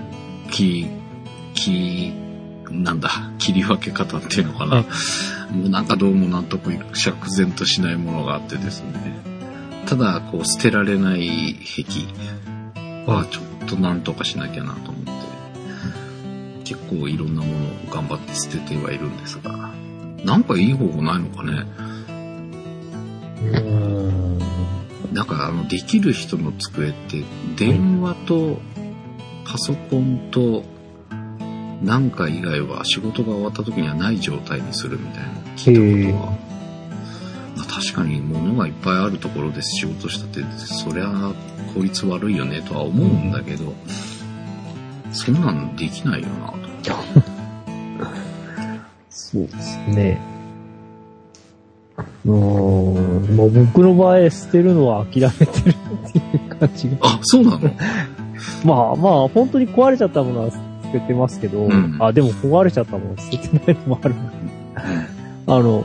[0.51, 0.87] き、
[1.55, 2.13] き、
[2.71, 4.77] なんだ、切り分け方っていうのかな。
[4.77, 4.87] はい
[5.53, 9.42] もうなんかどうも納得いく、釈然としないものがあってですね。
[9.87, 11.93] ただ、こう、捨てられない壁
[13.07, 15.11] はちょっとなんとかしなきゃなと思って、
[16.65, 19.71] 結構いろんなものを頑張って捨ててはいるんですが、
[20.25, 21.67] なんかいい方法ないのかね？
[25.13, 27.25] なんかあの、できる人の机って、
[27.57, 28.61] 電話と、
[29.45, 30.65] パソコンと、
[31.83, 35.75] なんか以外は仕事が終わった時にはない状態にするみたいなの聞い
[36.07, 36.52] たことが。
[37.73, 41.33] まあ確かに物がいっぱいあるところで仕事したって、そりゃ
[41.75, 43.73] 効率悪いよねとは思うんだけど、
[45.13, 46.59] そんなんできないよなと。
[49.11, 50.21] そうですね。
[52.25, 53.37] うーん。
[53.37, 55.75] まあ僕の場合捨てるのは諦めてる
[56.09, 56.97] っていう感じが。
[57.03, 57.61] あ、そうなの？
[58.65, 60.59] まあまあ、本当に壊れちゃったものは捨
[60.93, 64.15] ててますけど、うんあ、でも壊れちゃったもの捨ててないのもある。
[65.47, 65.85] あの、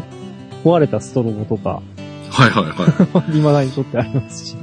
[0.64, 1.82] 壊れたストロボとか、
[2.30, 3.32] はいはいはい。
[3.32, 4.56] 未だに取ってありますし。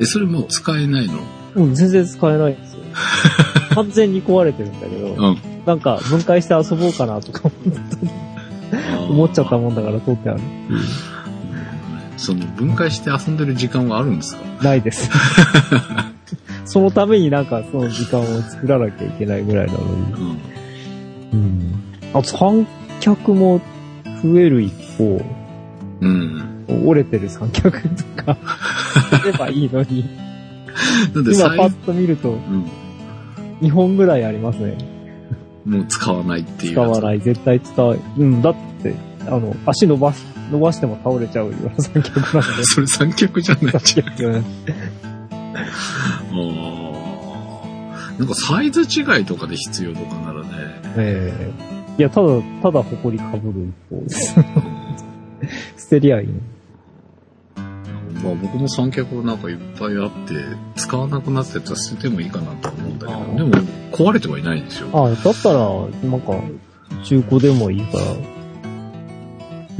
[0.00, 1.14] え、それもう使えないの？
[1.56, 2.80] うん、全然使えないんですよ。
[3.74, 5.38] 完全に壊れてるんだけど、うん。
[5.66, 7.50] なんか分解して遊ぼうかなとか
[9.10, 10.40] 思っちゃったもんだから取ってある。
[12.16, 14.64] その分解して遊んでる時間はあるんですか？
[14.64, 15.10] ないです。
[16.64, 19.86] そのためになんかその時間を作らなきゃいけないぐらいなのに。
[21.32, 21.40] うん。
[21.40, 21.74] うん。
[22.12, 22.66] あと三
[23.00, 23.60] 脚も
[24.22, 25.20] 増える一方、
[26.00, 26.64] うん。
[26.86, 28.36] 折れてる三脚とか、
[29.20, 30.04] すればいいのに、
[31.14, 32.64] なんで今パッ最と見るとうん。
[33.60, 34.76] 2本ぐらいありますね。
[35.64, 36.72] もう使わないっていう。
[36.72, 37.98] 使わない、絶対使う。
[38.16, 38.94] うん、だって、
[39.26, 42.62] あの、足伸ばし、伸ばしても倒れちゃうような三脚なので。
[42.64, 44.06] それ三脚じゃないじゃん。
[44.06, 44.42] 三脚
[48.18, 50.48] なんかサイズ違いとかで必要とかならね。
[50.96, 51.32] え
[51.72, 52.28] えいや、ただ、
[52.62, 54.34] ただ埃かぶる一方です。
[55.76, 56.34] 捨てりゃいいの。
[58.22, 60.34] まあ僕も三脚なんかいっぱいあって、
[60.76, 64.88] 使わなくなってたら捨ててもいいかなと思うんだけど、でも壊れてはいないんですよ。
[64.92, 65.58] あだったら、
[66.08, 66.34] なんか、
[67.02, 68.04] 中古でもいいから、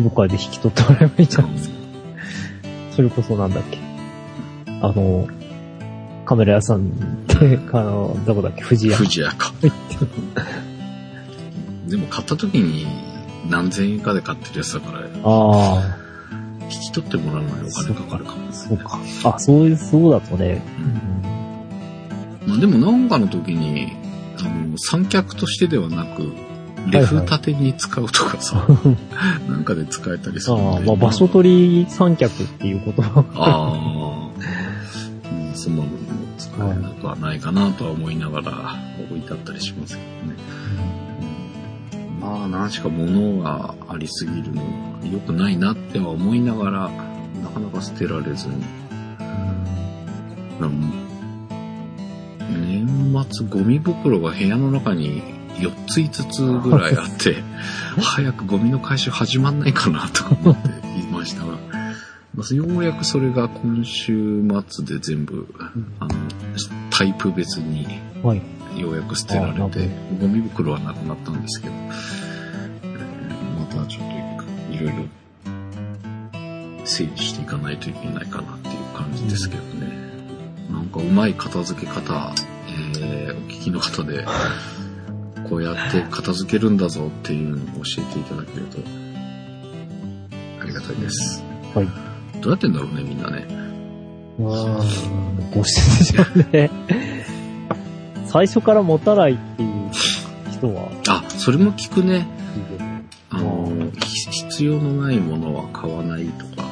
[0.02, 1.74] どっかで引き取ってもらえばいいんじゃないですか。
[2.96, 3.78] それこそなんだっけ。
[4.82, 5.28] あの、
[6.24, 6.90] カメラ屋さんっ
[7.26, 8.96] て、あの、どこだっけ、富士屋。
[8.96, 9.52] 富士屋か。
[11.88, 12.86] でも買った時に
[13.48, 15.98] 何千円かで買ってるやつだから、ああ、
[16.70, 18.52] 引き取ってもらうのにお金かかるかも。
[18.52, 19.00] そうか。
[19.24, 20.62] あ、そういう、そうだとね。
[22.46, 23.92] まあでもなんかの時に、
[24.38, 26.32] あの、三脚としてではなく、
[26.90, 28.66] レフ立てに使うとかさ、
[29.48, 30.86] なんかで使えたりするんああ、で。
[30.86, 33.24] まあ場所取り三脚っていうことは。
[33.34, 35.98] ああ、うん、そんなのも
[36.38, 38.76] 使えなくはないかなとは思いながら
[39.10, 40.38] 置いてあったりしますけどね。
[42.20, 44.68] まあ、何しか物がありすぎるのは
[45.04, 46.90] 良くないなっては思いながら、
[47.42, 48.54] なかなか捨てられずに。
[50.60, 51.08] うん
[52.50, 55.22] 年末ゴミ袋が部屋の中に
[55.56, 57.36] 4つ5つぐらいあって、
[58.00, 61.58] 早くゴミの回収始まんないかなとか思っていましたが、
[62.34, 65.46] まあようやくそれが今週末で全部、
[65.98, 66.10] あの、
[66.90, 67.86] タイプ別に
[68.22, 68.42] はい。
[68.80, 69.88] ようやく捨てられて、
[70.20, 74.04] ゴミ袋はなくなったんですけど、えーまたちょっ
[74.68, 75.04] といろいろ
[76.84, 79.88] 整理していかないといけないかなっていう感じですけどね。
[80.70, 82.32] なんかうまい片付け方、
[83.00, 84.24] えーお聞きの方で、
[85.48, 88.78] こうやって片付けるんだぞっていうのを教えていただけると、
[90.62, 91.42] ありがたいです。
[91.74, 91.88] はい。
[92.40, 93.46] どうやってんだろうね、みんなね。
[94.40, 94.84] ああ、
[95.54, 96.70] どうしてでしょうね。
[98.28, 99.90] 最初から持たないっていう
[100.52, 102.26] 人は、あ、それも聞くね。
[103.30, 106.68] あの、ひ必要のないものは買わないとか。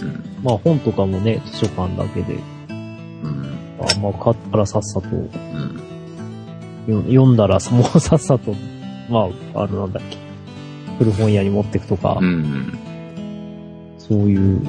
[0.00, 0.42] うん。
[0.42, 2.34] まあ本とかもね、図書館だけで、
[2.68, 3.58] うん。
[3.80, 5.92] あまあ買ったらさっさと、うん。
[6.88, 8.54] よ読んだらもうさっさと、
[9.08, 10.16] まあ、あのなんだっけ、
[10.98, 12.78] 古本屋に持ってくとか、うん。
[13.98, 14.66] そういう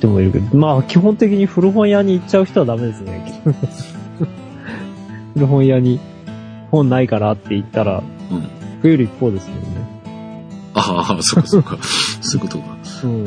[0.00, 3.42] 人もいるけど、まあ基本的に古本屋に行っちゃう人はダメですね。
[5.34, 6.00] 古本屋に
[6.70, 8.40] 本ないからって言ったら、うん。
[8.82, 9.60] 増える一方ですよね。
[10.74, 11.78] ああ、そうかそうか。
[12.22, 12.76] そういうことか。
[13.04, 13.24] うん。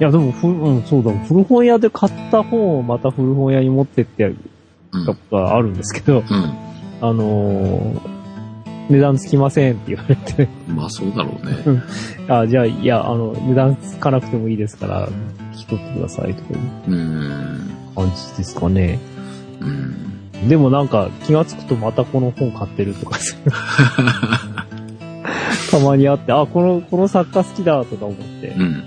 [0.00, 1.10] や、でも、ふ、うん、そうだ。
[1.26, 4.36] 古本屋で買った本をまた古本屋に持ってってやる
[4.92, 5.06] うん。
[5.06, 6.24] ことがあるんですけど、うん。
[7.00, 8.17] あのー
[8.88, 11.82] 値段つきませんって言われて、まあそうだろうね。
[12.28, 15.08] あ、じゃあ、いや、あの、値段つかなくてもいいですから、
[15.52, 16.56] 引き取ってくださいとかい
[16.88, 17.70] ううん。
[17.94, 18.98] 感じですかね。
[19.60, 20.48] うん。
[20.48, 23.18] でもなんか気がつくとまたこの本買ってるとか
[25.70, 28.84] たまにあって、あ、この、この作家好きだとか思ってうん。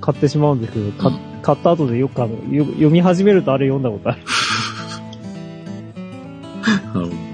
[0.00, 4.18] 買ってしまうんですけど、かうん買った後でよくあの、よ読み始めるとあれ読んだことある。
[6.62, 7.25] なるほどね。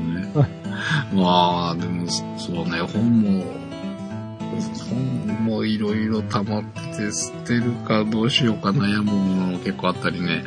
[1.15, 3.45] まあ、でも、そうね、本も、
[4.89, 10.45] 本もいろいろ溜まってて、捨てるかどうしようか悩むものも結構あったりね、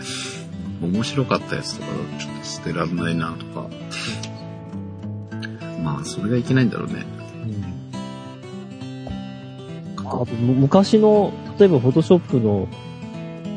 [0.81, 1.87] 面白かったやつとか、
[2.19, 3.69] ちょっと捨てられないなとか。
[5.83, 7.05] まあ、それがいけないんだろうね。
[9.97, 12.67] あとむ昔の、例えばフォトショップの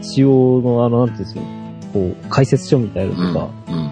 [0.02, 1.44] 仕様のあの、なんていうんですよ、
[1.92, 3.18] こう、解説書みたいなうん。
[3.18, 3.87] のとか、うん。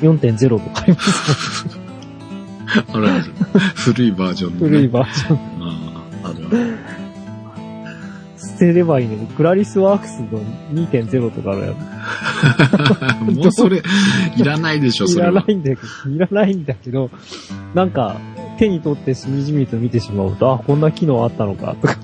[0.00, 1.66] 4.0とかあります。
[2.92, 3.24] あるある。
[3.74, 4.68] 古いバージョンの、ね。
[4.68, 5.36] 古いバージョン。
[5.62, 6.96] ああ、あるある。
[8.38, 10.40] 捨てればいいのに、クラリスワークスの
[10.72, 11.74] 2.0とかあるやん。
[13.34, 13.82] もうそれ、
[14.36, 15.32] いらないでしょ、いそれは。
[15.32, 17.10] らないんだけど、いらないんだけど、
[17.74, 18.16] なんか、
[18.58, 21.96] 手に取ってしみじみと見てしまうと、あ、こんな機能あったのか、とか、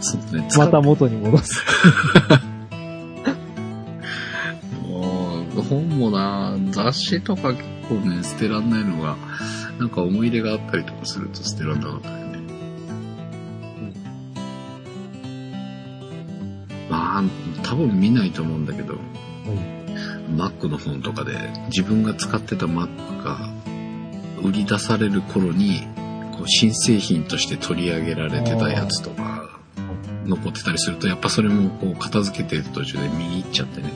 [0.00, 0.48] そうね。
[0.56, 1.64] また元に戻す。
[5.68, 9.16] 本もな、雑誌とか結構ね、捨てらんないのが、
[9.78, 12.26] なんか思い入れがあったりとかすると捨てらんなかったりね。
[16.88, 17.24] まあ、
[17.62, 18.94] 多分見ないと思うんだけど、
[20.30, 22.88] Mac の本とかで自分が使ってた Mac
[23.22, 23.38] が
[24.42, 25.82] 売り出される頃に、
[26.32, 29.35] こう新製品として取り上げられてたやつとか、
[30.26, 33.90] 残ってたりすると、やっぱそれもこう片付けてる途中で見に行っちゃってね、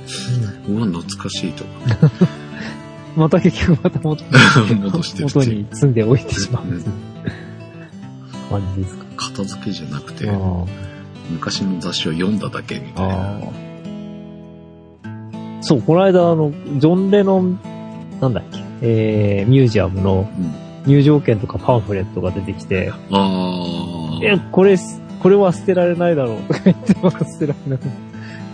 [0.69, 1.71] うわ、懐かしいとか。
[3.17, 4.25] また結局また元
[4.81, 6.65] 戻してる元に積んでおいてしまう。
[6.65, 6.83] うん。
[8.51, 9.05] 感じですか？
[9.17, 10.31] 片付けじゃなくて
[11.31, 13.41] 昔の雑誌を読んだだけみたいな。
[15.63, 17.59] そう、この間あの、ジョン・レノン、
[18.21, 20.55] なんだっけ、えー、ミュージアムのうん。
[20.87, 24.79] 入場券とかパンフレットが出てきて、あえ、これ、
[25.21, 27.81] これは捨てられないだろうとか言って、また捨てられない。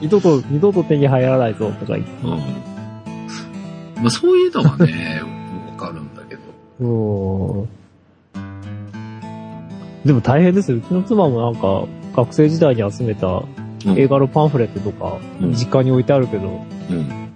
[0.01, 2.11] 二度と、二度と手に入らないぞとか言って。
[2.25, 2.29] あ。
[2.29, 2.31] う
[4.01, 4.03] ん。
[4.03, 5.23] まあそういうのはね、
[5.79, 6.43] わかるんだけど。
[6.81, 7.69] うーん。
[10.05, 10.79] でも大変ですよ。
[10.79, 13.43] うちの妻もなんか、学生時代に集めた
[13.87, 16.49] うん映画のパンフレットとか、うん実家に置いてあるけど、
[16.91, 17.27] うん。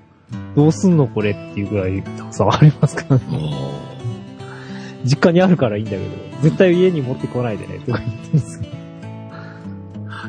[0.56, 3.80] どうすんのこれっていうぐらいたくさんありますから、ね、あ
[5.04, 6.02] 実家にあるからいいんだけど、
[6.42, 8.68] 絶対家に持ってこないでね、とか言ってるんですよ。
[8.74, 8.79] あ。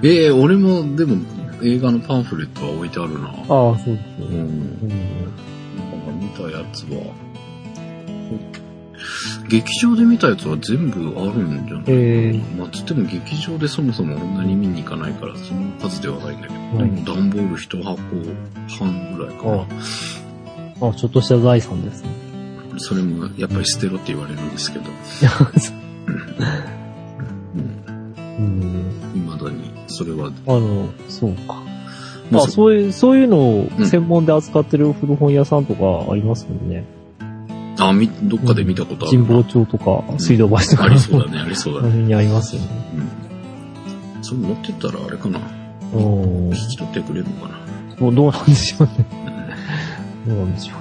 [0.04, 1.18] ええ俺も、でも、
[1.64, 3.30] 映画のパンフレットは置いてあるな。
[3.30, 4.02] ああ、そうですよね。
[4.28, 4.38] うん。
[4.38, 4.90] うん。
[4.90, 7.14] なんか見たやつは、
[9.48, 17.98] 劇場で見たやつは全部あるんじゃないえまあ、つっても劇場でそもそもそんなに見に行かないから、その数ではないんだけど、はいでも段ボール一箱
[18.80, 19.52] 半ぐらいかな。
[20.82, 22.10] ああ、ちょっとした財産ですね。
[22.78, 24.86] それもやっぱり捨てろって言われるんですけど、
[30.04, 31.62] それは、あの、そうか。
[32.32, 36.86] まああ、そういう、そういうのをうん専門で扱ってる古本屋さんとかありますもんね。
[37.78, 39.26] あ、み、どっかで見たことあるな。
[39.26, 40.86] 神保町とか、水道橋とか。
[40.86, 41.96] ありそうだね、ありそうだね。
[42.04, 42.68] にありますよね。
[44.18, 44.24] うん。
[44.24, 45.40] それ持ってったらあれかな。
[45.94, 46.46] うん。
[46.48, 47.56] 引き取ってくれるのかな。
[48.00, 49.06] どうどうなんでしょうね。
[50.28, 50.74] どうなんでしょ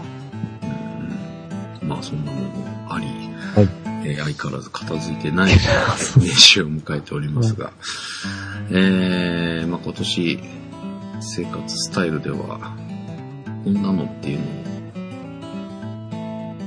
[1.82, 2.44] うんまあそんなのも
[2.88, 3.06] あり、
[3.54, 5.53] はいえー相変わらず片付いてない
[6.18, 7.72] 年始を迎えておりますが、
[8.70, 10.38] えーまあ今年
[11.20, 12.74] 生活スタイルでは、
[13.64, 14.44] こんなのっていうの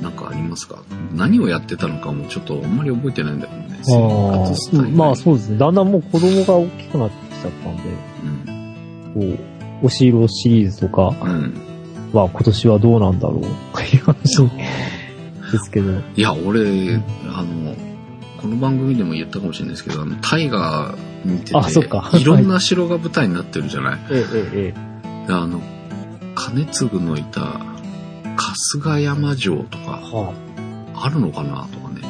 [0.02, 0.78] なんかありますか？
[1.16, 3.80] 何をやってたのかもちょっとあんまり覚えてないんだけどね。
[3.82, 3.84] う。
[3.84, 4.90] 生活スタイル。
[4.98, 5.58] まあそうですね。
[5.58, 7.84] だんだんもう子供が大きくなってきちゃったんで、
[9.16, 9.36] うん。
[9.38, 9.44] こ
[9.82, 11.54] う、おしろシリーズとかうん。
[12.14, 13.44] は今年はどうなんだろうっ
[13.90, 14.42] て いう話
[15.54, 15.92] ですけど。
[16.16, 16.96] いや、俺、
[17.30, 17.76] あの、
[18.42, 24.00] この番組でも言ったかもしれないですけど、あの、タイガー見てて、いろんな城が舞台になってるじゃない？
[24.12, 25.62] ええ、ええ、であの、
[26.36, 27.62] 金継のいた
[28.36, 30.34] 春日山城とかは
[30.96, 32.02] あるのかなとかね。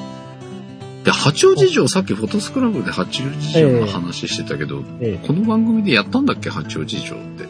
[1.03, 6.49] で、八王子城、さっきフォトスクラブで八王子城の話してたけど、ええこの番組でやったんだっけ？
[6.49, 7.47] 八王子城って。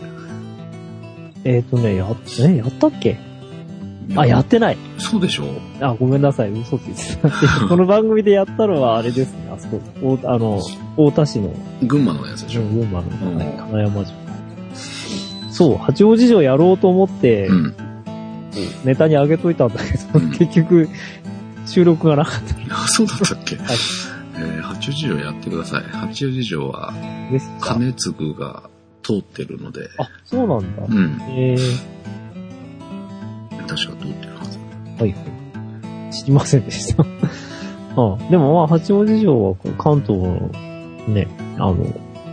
[1.46, 3.20] えっ、とね、やっ、え、やったっけ？
[4.16, 4.78] あ、やってない。
[4.98, 5.46] そうでしょ？
[5.82, 7.30] あ、ごめんなさい、嘘ついてた。
[7.68, 10.62] この番組でやったのはあれですね、あそこ、おあの、
[10.98, 14.18] 大田市の、群馬のやつでしょ、群馬の、うんはい金山城。
[15.50, 17.74] そう、八王子城やろうと思って、うん。
[18.86, 20.90] ネタに上げといたんだけど、うん結局、
[21.66, 23.66] 収録がなかったあ、そうだったっけ、はい
[24.36, 25.84] えー八王子城やってください。
[25.92, 26.94] 八王子城は。
[27.62, 28.64] 金継が
[29.04, 30.84] 通ってるので、あ、そうなんだ。
[30.88, 31.22] うん。
[31.30, 31.56] え
[33.68, 34.58] 確か通ってるはず。
[34.98, 36.14] ー、はいはい。
[36.14, 37.04] 知りませんでした。
[37.96, 40.50] あでもまあ、八王子城は関東の
[41.08, 41.78] ね、あの、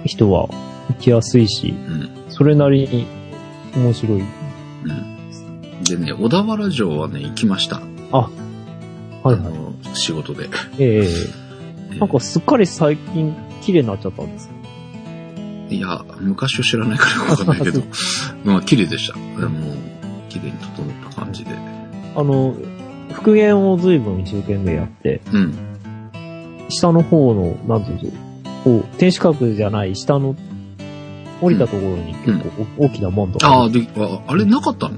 [0.04, 0.48] 人は
[0.88, 2.10] 行きやすいし、うん。
[2.28, 3.06] それなりに
[3.76, 4.20] 面白い。
[4.20, 5.84] うん。
[5.84, 7.82] でね、小田原城はね、行きました。
[8.12, 8.30] あ、はい
[9.24, 9.38] あはい。
[9.40, 10.48] の、仕事で。
[10.78, 11.08] ええ
[11.96, 14.48] えなんかすっかり最近綺麗になっちゃったんです。
[15.70, 17.82] いや、昔を知らないからわかんないけど、
[18.44, 19.14] まあ、綺麗でした。
[19.16, 19.50] あの、
[20.30, 21.50] 綺麗に整った感じで。
[22.16, 22.54] あの、
[23.12, 25.54] 復元を随分一生懸命やって、うん。
[26.70, 28.12] 下の方の、なんていう
[28.64, 30.34] こう、天守閣じゃない下の、
[31.42, 33.48] 降りたところに結構お大きな門とか。
[33.48, 34.94] ああ、で、ああれなかったの？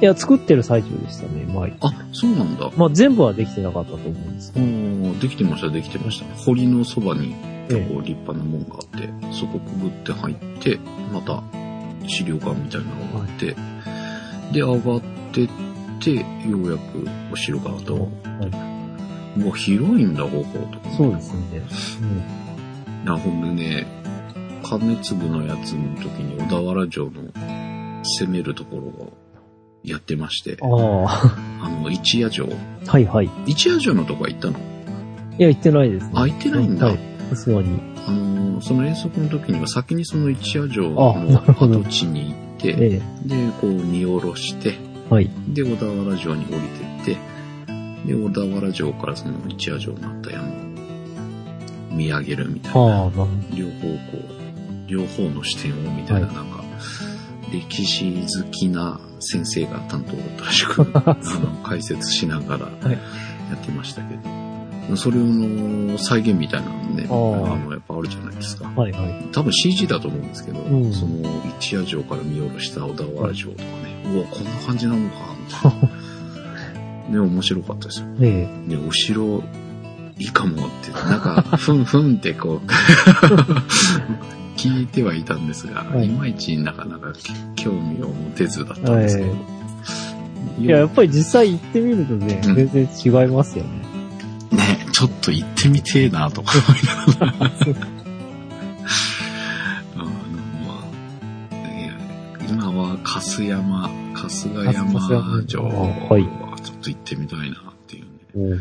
[0.00, 1.76] いや、作ってる最中でしたね、前。
[1.80, 2.70] あ、そうなんだ。
[2.76, 4.68] まあ全部はできてなかったと思うんですけおど。
[4.68, 6.26] ーできてました、できてました。
[6.36, 7.34] 堀のそばに、
[7.68, 10.78] えこう、立派な門があって、そこくぐって入って、
[11.12, 11.42] また、
[12.08, 13.54] 資料館みたいなのがあって、
[14.52, 15.48] で、上がってっ
[16.00, 16.22] て、よ
[16.52, 18.00] うやくお城がと、は
[19.36, 20.44] い、うわ、広いんだ、ここ
[20.84, 20.90] と。
[20.96, 21.62] そうですね。
[23.04, 23.86] な、ほんでね、
[24.62, 27.22] 金粒のやつの時に小田原城の
[28.02, 29.12] 攻めるところを
[29.82, 31.06] やってまして、うん。
[31.06, 32.46] ああの、一夜城。
[32.46, 33.26] あ、はいはい。
[33.26, 34.58] い一夜城のとこは行ったの？
[35.38, 36.12] や、言ってないですね。
[36.14, 36.86] あ、行ってないんだ。
[36.86, 36.98] はい。
[37.30, 37.93] さすがに。
[38.54, 42.88] あのー、その遠足の時には先にその一夜城の跡地に行って、え
[43.24, 45.30] で、こう見下ろして、えはい。
[45.48, 46.60] で、小田原城に降り
[47.04, 47.18] てって、
[48.06, 50.50] で、小田原城からその一夜城になった山を
[51.90, 52.80] 見上げるみたいな。
[52.80, 56.34] 両方こう、両方の視点をみたいな、はい。
[56.36, 56.64] なんか、
[57.52, 62.92] 歴史好きな先生が担当だったらしく、 あの、解説しながらい。
[62.92, 64.43] やってましたけど、
[64.96, 68.68] それの再現みたいなのね、あの、やっぱあるじゃないですか。
[68.68, 69.28] はいはい。
[69.32, 71.28] 多分 CG だと思うんですけど、うんその
[71.58, 75.80] 一夜城から見下ろした小田原城とかね、 うわ、こんな感じなのか、みたい
[77.08, 77.12] な。
[77.12, 78.06] で、面白かったですよ。
[78.20, 79.42] ええで、後ろ、
[80.18, 82.66] いいかもって、なんか、 ふんふんってこう、
[84.56, 87.12] 聞いてはいたんですが、はいい、まいちなかなか
[87.56, 89.34] 興味を持てずだったんですけど。
[90.60, 92.88] いや、やっぱり実際行ってみるとね、うん全然
[93.24, 93.93] 違いますよね。
[94.54, 97.50] ね、ちょっと行ってみてえなとか思いながら。
[102.48, 108.08] 今は春日山、春日山城はちょっと行ってみたいなっていうね。
[108.34, 108.60] うん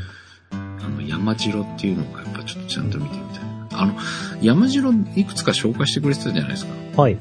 [0.51, 0.55] あ
[0.89, 3.81] の、山城っていうのがやっぱちょっとちゃんと見てみたいな。
[3.81, 3.95] あの、
[4.41, 7.01] 山城いくつか紹介してくれてたじゃないですか。
[7.01, 7.17] はい。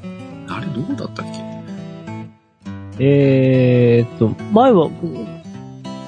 [0.47, 1.41] あれどこだったっけ？
[2.99, 4.89] えーっと、前は、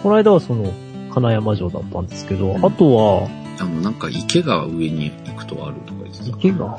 [0.04, 0.72] この間はその、
[1.16, 3.28] 金山城だったんですけど、うんあとは、
[3.60, 6.38] あの、なんか池が上に行くとあるとか言ってた。
[6.38, 6.78] 池が、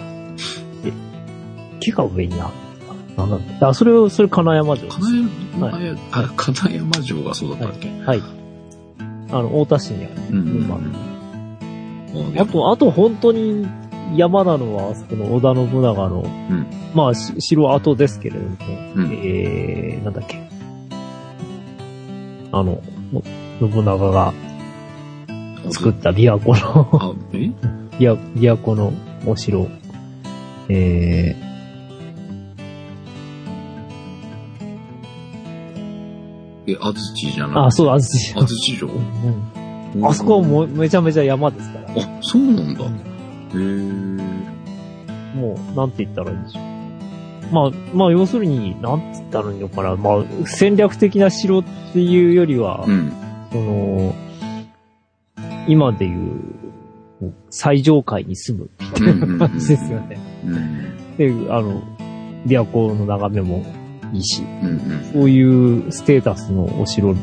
[0.85, 0.93] え、
[1.81, 2.53] 池が上にある
[3.17, 3.25] な？
[3.37, 4.99] んだあ、それを、それ金山城です。
[5.01, 5.73] 金山、は
[6.13, 8.23] あ、金山城がそうだったっけ、はい。
[9.31, 10.15] あの、太田市にある。
[10.31, 10.79] うんうんうんまあ
[12.43, 13.67] あと、あと本当に
[14.15, 18.57] 山なのは、その織田信長の、んまあ、し城跡ですけれども、
[18.95, 20.41] うんえー、なんだっけ？
[22.53, 22.81] あの、
[23.13, 23.23] も
[23.61, 24.33] 信長が
[25.71, 27.53] 作った琵琶湖の、 琵
[27.99, 28.93] 琶琵琶湖の
[29.27, 29.67] お城、
[30.69, 31.37] え
[36.69, 37.67] え、安土じゃー、ない？
[37.67, 38.41] あ、そう、安土城。
[38.41, 38.89] 安土城？
[38.89, 38.91] う
[39.99, 42.03] んあそこはもうめちゃめちゃ山ですから。
[42.03, 42.85] あ、そうなんだ。
[42.85, 42.87] へ
[43.55, 43.57] え。
[45.39, 47.55] もう、なんて言ったらいいんでしょう。
[47.55, 49.97] まあ、まあ、要するに、なんて言ったらいいのかな。
[49.97, 53.11] まあ、戦略的な城っていうよりは、うん。
[53.53, 54.15] その、
[55.69, 56.41] 今でいう、
[57.51, 60.19] 最上階に住むみたいな感じですよね。
[60.45, 61.17] うん。
[61.17, 61.83] で、あの、
[62.47, 63.65] 琵琶湖の眺めも
[64.13, 65.11] いいし、うんうん。
[65.13, 67.15] そういうステータスのお城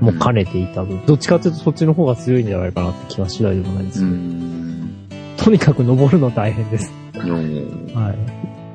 [0.00, 4.90] も兼ねていた分、どっちかというとそっちの方が強いんじゃないかなって気はしないでもないですうけど、ん。
[5.38, 6.92] とにかく登るの大変です。
[7.14, 8.14] は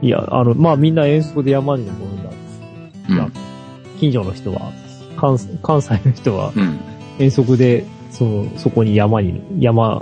[0.01, 0.07] い。
[0.07, 2.61] いや、あの、まあみんな遠足で山に登るんだんです。
[3.09, 3.30] うんいや
[3.99, 4.74] 近所の人は、
[5.16, 6.80] 関関西の人はうん。
[7.20, 10.01] 遠足で、その、そこに山に、山、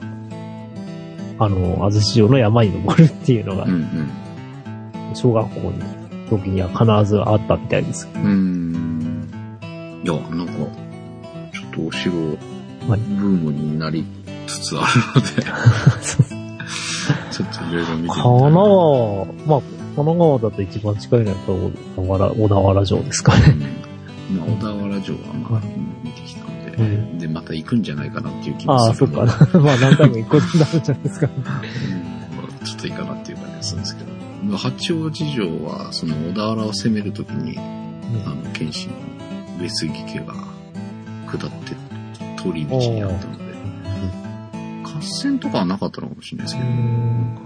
[1.39, 3.67] あの、安土城の山に登るっていうのが。
[5.15, 5.73] 小学校に
[6.29, 8.09] 時には必ずあったみたいです。
[8.15, 9.29] うん。
[10.03, 10.53] いや、なんか、
[11.53, 12.37] ちょっとお城、ブ
[12.89, 14.05] はいームになり
[14.47, 15.43] つつあるので、
[17.31, 18.23] ちょっといろいろ見てみたいな。
[18.23, 19.61] 神奈川、まあ、
[19.95, 23.82] 神奈川だと一番近いのは小田原城ですかね。
[24.33, 24.39] うん。
[24.39, 25.63] まあ、小田原城はまあ、はい
[26.03, 29.59] 見てきたので、うんで、また行くんじゃないかなっていう気もああ、するのそっか。
[29.59, 31.27] まあ何回も行くことになるんじゃないですか。
[31.27, 32.13] うん
[32.63, 34.57] ちょっといいかなっていう感じがするんですけど。
[34.57, 37.57] 八王子城は、その小田原を攻めるときに、
[38.25, 38.93] あの、剣士の
[39.61, 40.33] 上杉家が
[41.27, 41.75] 下って
[42.41, 43.43] 通り道にあったので、
[44.83, 47.41] 合戦とかはなかったのかもしれないですけど、なんか、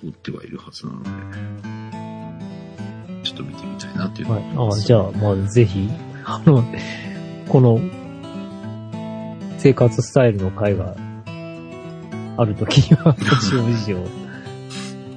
[0.00, 1.10] 通ってはいるはずなので、
[3.36, 4.44] っと見てみたいなっていうはい。
[4.56, 5.88] あじゃあ、まあ、ぜひ、
[6.24, 6.64] あの、
[7.48, 7.80] この、
[9.58, 10.96] 生活スタイルの会が
[12.36, 13.98] あるときには、八王子城。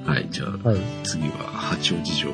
[0.05, 0.79] はい、じゃあ、はい。
[1.03, 2.31] 次は八王子城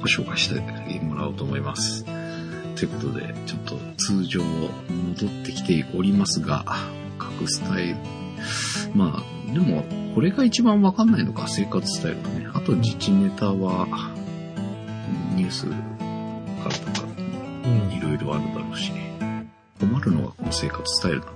[0.00, 0.60] ご紹介して
[1.00, 2.04] もらおうと思います。
[2.04, 6.64] ということで、ちょっと通常戻ってきておりますが、
[7.18, 7.96] 各スタイル。
[8.94, 12.48] まあ、でも、これが一番わかんないのか、生活スタイルがね。
[12.52, 14.13] あと自治ネタは、
[15.34, 15.74] ニュースか
[16.68, 17.20] らとか、う
[17.68, 18.92] んいろいろあるだろうし、
[19.80, 21.34] 困るのがこの生活スタイルなん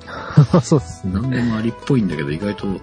[0.53, 0.61] だ。
[0.61, 1.12] そうですね。
[1.14, 2.80] 何でもありっぽいんだけど、意外とうん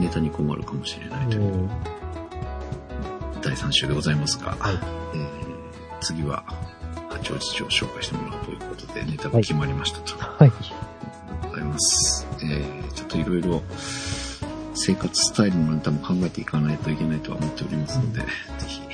[0.00, 1.42] ネタに困るかもしれないという。
[1.42, 1.70] うん
[3.42, 4.78] 第3週でございますが、はい
[5.14, 5.40] えー
[6.02, 6.44] 次は
[7.10, 10.52] 八王子城を紹介してもらうということでネタが決まりましたと、はい。
[11.48, 12.26] ございます。
[12.42, 13.62] えーちょっといろいろ
[14.74, 18.26] 生活スタイルのネタも考えていかないといけないとは思っておりますので、ぜ
[18.66, 18.89] ひ、あの、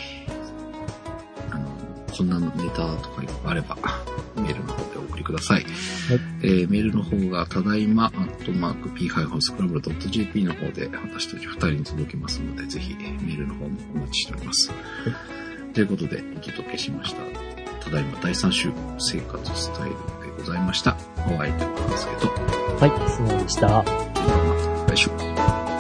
[2.17, 3.77] こんなネタとかあれば、
[4.37, 5.67] メールの方でお送りください。
[6.43, 14.71] えーメールの方が、ただいま、アットマーク、p-scramble.jp の方で、私たち二人に届きますので、ぜひ、メールの方もお待ちしております。
[15.75, 17.21] ということで、お届けしました。
[17.85, 20.97] ただいま第3週、生活スタイルでございました。
[21.27, 22.33] お相手はですけど、
[22.81, 23.69] はい、そうでした。
[23.69, 23.85] ま
[24.87, 25.76] た来週。